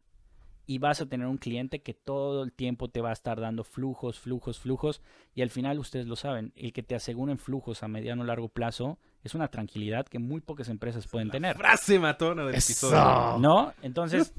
[0.66, 3.62] y vas a tener un cliente que todo el tiempo te va a estar dando
[3.62, 5.02] flujos, flujos, flujos.
[5.34, 8.48] Y al final ustedes lo saben, el que te aseguren flujos a mediano o largo
[8.48, 11.56] plazo es una tranquilidad que muy pocas empresas pueden tener.
[11.58, 12.86] Frase matona del Eso.
[12.88, 13.38] episodio.
[13.38, 13.74] ¿No?
[13.82, 14.32] Entonces,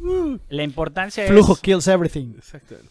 [0.50, 1.60] la importancia Flujo es...
[1.60, 2.34] kills everything.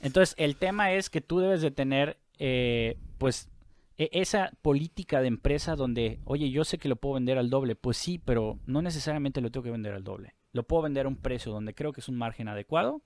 [0.03, 3.49] Entonces, el tema es que tú debes de tener, eh, pues,
[3.97, 7.77] esa política de empresa donde, oye, yo sé que lo puedo vender al doble.
[7.77, 10.35] Pues sí, pero no necesariamente lo tengo que vender al doble.
[10.53, 13.03] Lo puedo vender a un precio donde creo que es un margen adecuado,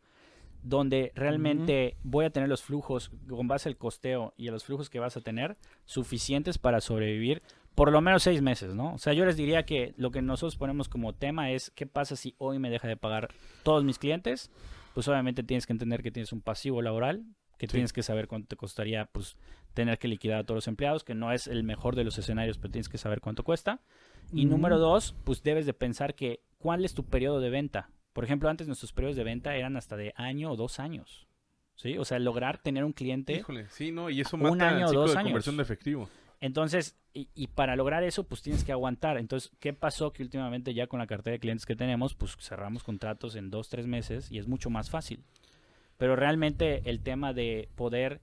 [0.63, 4.91] donde realmente voy a tener los flujos con base al costeo y a los flujos
[4.91, 7.43] que vas a tener suficientes para sobrevivir
[7.75, 8.93] por lo menos seis meses, ¿no?
[8.95, 12.17] O sea, yo les diría que lo que nosotros ponemos como tema es qué pasa
[12.17, 13.29] si hoy me deja de pagar
[13.63, 14.51] todos mis clientes.
[14.95, 17.25] Pues obviamente tienes que entender que tienes un pasivo laboral,
[17.57, 17.73] que Sí.
[17.75, 19.37] tienes que saber cuánto te costaría pues
[19.75, 22.59] tener que liquidar a todos los empleados, que no es el mejor de los escenarios,
[22.59, 23.81] pero tienes que saber cuánto cuesta.
[24.33, 27.91] Y número dos, pues debes de pensar que cuál es tu periodo de venta.
[28.13, 31.27] Por ejemplo, antes nuestros periodos de venta eran hasta de año o dos años.
[31.77, 31.97] ¿Sí?
[31.97, 33.35] O sea, lograr tener un cliente.
[33.37, 34.11] Híjole, sí, ¿no?
[34.11, 35.29] Y eso Un mata año el o ciclo dos de años.
[35.31, 36.11] conversión de efectivo.
[36.41, 39.17] Entonces, y, y para lograr eso, pues tienes que aguantar.
[39.17, 40.13] Entonces, ¿qué pasó?
[40.13, 43.69] Que últimamente ya con la cartera de clientes que tenemos, pues cerramos contratos en dos,
[43.69, 45.23] tres meses y es mucho más fácil.
[45.97, 48.21] Pero realmente el tema de poder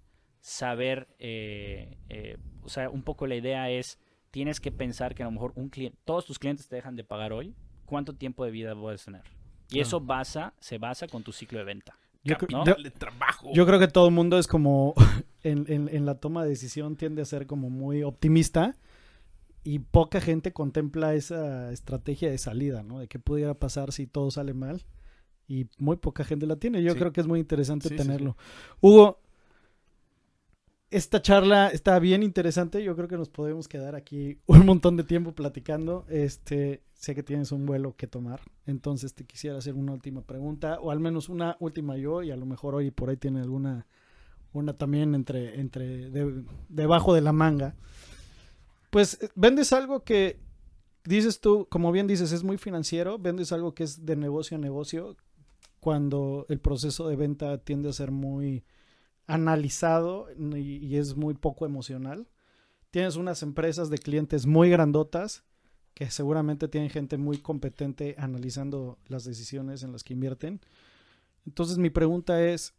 [0.49, 3.97] saber, eh, eh, o sea, un poco la idea es,
[4.29, 7.03] tienes que pensar que a lo mejor un cliente, todos tus clientes te dejan de
[7.03, 9.23] pagar hoy, ¿cuánto tiempo de vida puedes tener?
[9.71, 11.97] Y eso basa, se basa con tu ciclo de venta.
[12.23, 12.63] Yo, ¿no?
[12.63, 13.49] yo- Dale trabajo.
[13.55, 14.93] yo creo que todo el mundo es como,
[15.43, 18.75] en, en- en la toma de decisión tiende a ser como muy optimista
[19.63, 22.99] y poca gente contempla esa estrategia de salida, ¿no?
[22.99, 24.85] De qué pudiera pasar si todo sale mal
[25.47, 26.83] y muy poca gente la tiene.
[26.83, 26.99] Yo Sí.
[26.99, 28.37] creo que es muy interesante Sí, sí, tenerlo.
[28.79, 29.21] Hugo,
[30.91, 32.83] esta charla está bien interesante.
[32.83, 36.05] Yo creo que nos podemos quedar aquí un montón de tiempo platicando.
[36.09, 40.79] Este, sé que tienes un vuelo que tomar, entonces te quisiera hacer una última pregunta
[40.79, 43.85] o al menos una última yo y a lo mejor hoy por ahí tiene alguna
[44.53, 47.75] una también entre entre de- debajo de la manga.
[48.89, 50.39] Pues eh, vendes algo que
[51.03, 54.59] dices tú, como bien dices, es muy financiero, vendes algo que es de negocio a
[54.59, 55.17] negocio
[55.81, 58.63] cuando el proceso de venta tiende a ser muy
[59.27, 62.27] analizado y, es muy poco emocional.
[62.91, 65.43] Tienes unas empresas de clientes muy grandotas
[65.93, 70.61] que seguramente tienen gente muy competente analizando las decisiones en las que invierten.
[71.45, 72.73] Entonces mi pregunta es,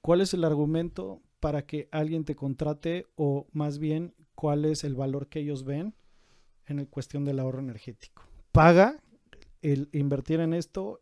[0.00, 4.94] ¿cuál es el argumento para que alguien te contrate o más bien cuál es el
[4.94, 5.94] valor que ellos ven
[6.66, 8.22] en el cuestión del ahorro energético?
[8.52, 9.00] ¿Paga
[9.60, 11.00] el invertir en esto?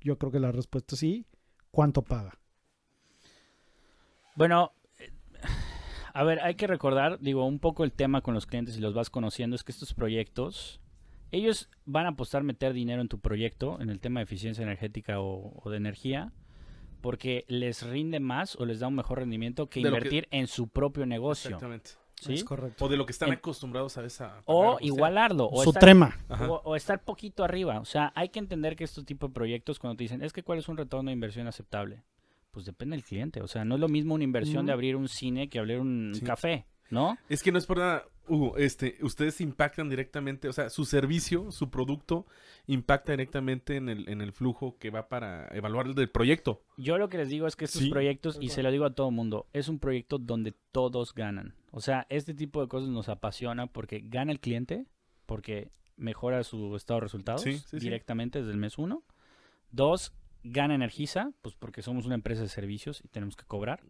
[0.00, 1.26] Yo creo que la respuesta es sí.
[1.70, 2.41] ¿Cuánto paga?
[4.34, 5.10] Bueno, eh,
[6.14, 8.94] a ver, hay que recordar, digo, un poco el tema con los clientes y los
[8.94, 10.80] vas conociendo, es que estos proyectos,
[11.30, 15.20] ellos van a apostar meter dinero en tu proyecto, en el tema de eficiencia energética
[15.20, 16.32] o, o de energía,
[17.00, 20.28] porque les rinde más o les da un mejor rendimiento que De lo que- invertir
[20.30, 21.48] en su propio negocio.
[21.48, 21.90] Exactamente.
[22.20, 22.34] ¿sí?
[22.34, 22.84] Es correcto.
[22.84, 24.40] O de lo que están En- acostumbrados a esa.
[24.44, 24.86] O sea.
[24.86, 25.48] igualarlo.
[25.50, 26.16] O Su estar, trema.
[26.48, 27.80] O, o estar poquito arriba.
[27.80, 30.44] O sea, hay que entender que estos tipos de proyectos, cuando te dicen, es que
[30.44, 32.04] cuál es un retorno de inversión aceptable,
[32.52, 33.40] pues depende del cliente.
[33.42, 36.12] O sea, no es lo mismo una inversión de abrir un cine que abrir un
[36.14, 36.20] Sí.
[36.24, 37.16] café, ¿no?
[37.28, 41.50] Es que no es por nada, Hugo, este, ustedes impactan directamente, o sea, su servicio,
[41.50, 42.24] su producto
[42.66, 46.62] impacta directamente en el, en el flujo que va para evaluar el del proyecto.
[46.76, 47.90] Yo lo que les digo es que estos Sí.
[47.90, 51.56] proyectos, y se lo digo a todo el mundo, es un proyecto donde todos ganan.
[51.72, 54.86] O sea, este tipo de cosas nos apasiona porque gana el cliente,
[55.26, 57.78] porque mejora su estado de resultados Sí, sí, sí.
[57.80, 59.02] directamente desde el mes uno.
[59.70, 60.12] Dos,
[60.44, 63.80] gana Energiza, pues porque somos una empresa de servicios y tenemos que cobrar.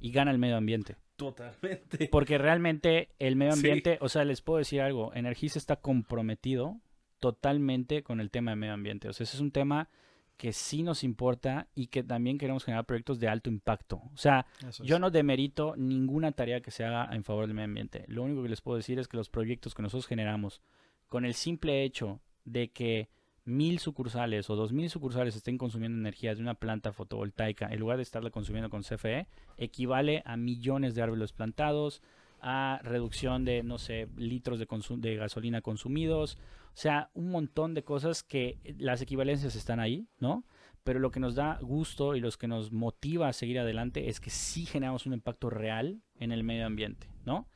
[0.00, 0.96] Y gana el medio ambiente.
[1.16, 2.08] Totalmente.
[2.10, 3.58] Porque realmente el medio Sí.
[3.60, 6.78] ambiente, o sea, les puedo decir algo, Energiza está comprometido
[7.20, 9.08] totalmente con el tema de medio ambiente.
[9.08, 9.88] O sea, ese es un tema
[10.36, 14.02] que sí nos importa y que también queremos generar proyectos de alto impacto.
[14.12, 14.46] O sea,
[14.82, 18.04] yo no demerito ninguna tarea que se haga en favor del medio ambiente.
[18.08, 20.60] Lo único que les puedo decir es que los proyectos que nosotros generamos,
[21.08, 23.08] con el simple hecho de que
[23.44, 27.98] mil sucursales o dos mil sucursales estén consumiendo energía de una planta fotovoltaica en lugar
[27.98, 29.26] de estarla consumiendo con CFE,
[29.56, 32.02] equivale a millones de árboles plantados,
[32.40, 34.66] a reducción de, no sé, litros de,
[34.98, 36.36] de gasolina consumidos,
[36.74, 40.44] o sea, un montón de cosas que eh, las equivalencias están ahí, ¿no?
[40.82, 44.20] Pero lo que nos da gusto y los que nos motiva a seguir adelante es
[44.20, 47.48] que sí generamos un impacto real en el medio ambiente, ¿no?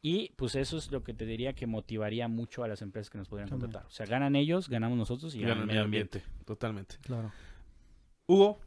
[0.00, 3.18] Y pues eso es lo que te diría que motivaría mucho a las empresas que
[3.18, 3.72] nos podrían También.
[3.72, 3.88] contratar.
[3.88, 6.22] O sea, ganan ellos, ganamos nosotros y Y gana gana el medio ambiente.
[6.44, 6.96] Totalmente.
[7.02, 7.32] Claro.
[8.26, 8.60] Hugo,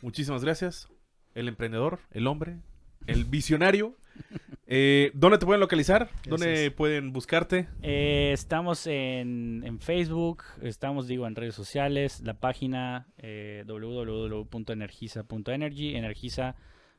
[0.00, 0.88] muchísimas gracias.
[1.34, 2.60] El emprendedor, el hombre,
[3.06, 3.96] el visionario.
[4.70, 6.10] Eh, ¿Dónde te pueden localizar?
[6.28, 6.72] ¿Dónde Gracias.
[6.74, 7.68] pueden buscarte?
[7.80, 16.54] Eh, estamos en, en Facebook, estamos, digo, en redes sociales, la página eh, www.energiza.energy, Energiza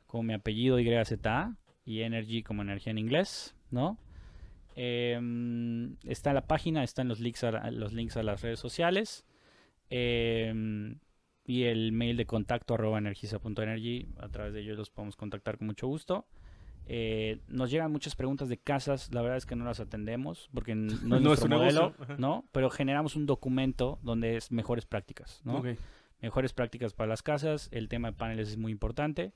[0.08, 1.54] como mi apellido YZA
[1.90, 3.98] y Energy como energía en inglés, ¿no?
[4.76, 9.26] Em, está la página, están los links a, los links a las redes sociales
[9.90, 10.98] em,
[11.44, 15.66] y el mail de contacto arroba energiza.energy, a través de ellos los podemos contactar con
[15.66, 16.26] mucho gusto.
[16.86, 20.74] Eh, nos llegan muchas preguntas de casas, la verdad es que no las atendemos porque
[20.74, 21.94] no es No nuestro es modelo.
[22.18, 22.44] ¿no?
[22.52, 25.62] Pero generamos un documento donde es mejores prácticas, ¿no?
[26.22, 29.32] Mejores prácticas para las casas, el tema de paneles es muy importante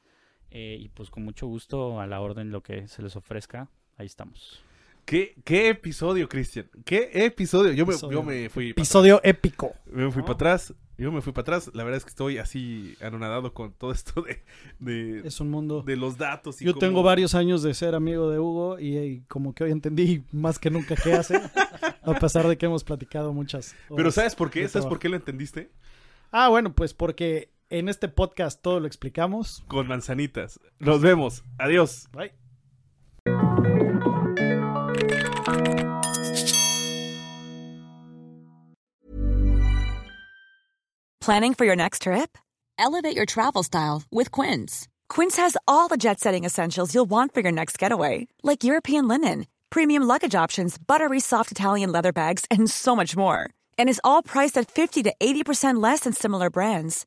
[0.54, 4.06] eh, y pues con mucho gusto a la orden lo que se les ofrezca, ahí
[4.06, 4.62] estamos.
[5.04, 6.70] ¿Qué, qué episodio, Cristian?
[6.86, 7.72] ¿Qué episodio?
[7.74, 9.74] Yo me, yo me fui Episodio épico.
[9.74, 9.84] atrás.
[9.92, 10.24] Yo me fui ¿No?
[10.26, 10.74] para atrás.
[10.96, 11.70] Yo me fui para atrás.
[11.74, 14.42] La verdad es que estoy así anonadado con todo esto de,
[14.78, 15.82] de, Es un mundo.
[15.82, 16.62] de los datos.
[16.62, 19.64] Y Yo cómo- tengo varios años de ser amigo de Hugo y, y como que
[19.64, 21.36] hoy entendí más que nunca qué hace,
[22.02, 23.74] a pesar de que hemos platicado muchas.
[23.94, 24.66] Pero ¿sabes por qué?
[24.68, 25.70] ¿Sabes por qué lo entendiste?
[26.30, 29.62] Ah, bueno, pues porque en este podcast todo lo explicamos.
[29.68, 30.60] Con manzanitas.
[30.78, 31.42] Nos vemos.
[31.58, 32.06] Adiós.
[32.12, 32.32] Bye.
[41.20, 42.36] Planning for your next trip?
[42.78, 44.88] Elevate your travel style with Quince.
[45.08, 49.08] Quince has all the jet setting essentials you'll want for your next getaway, like European
[49.08, 53.48] linen, premium luggage options, buttery soft Italian leather bags, and so much more.
[53.78, 57.06] And is all priced at 50 to 80% less than similar brands.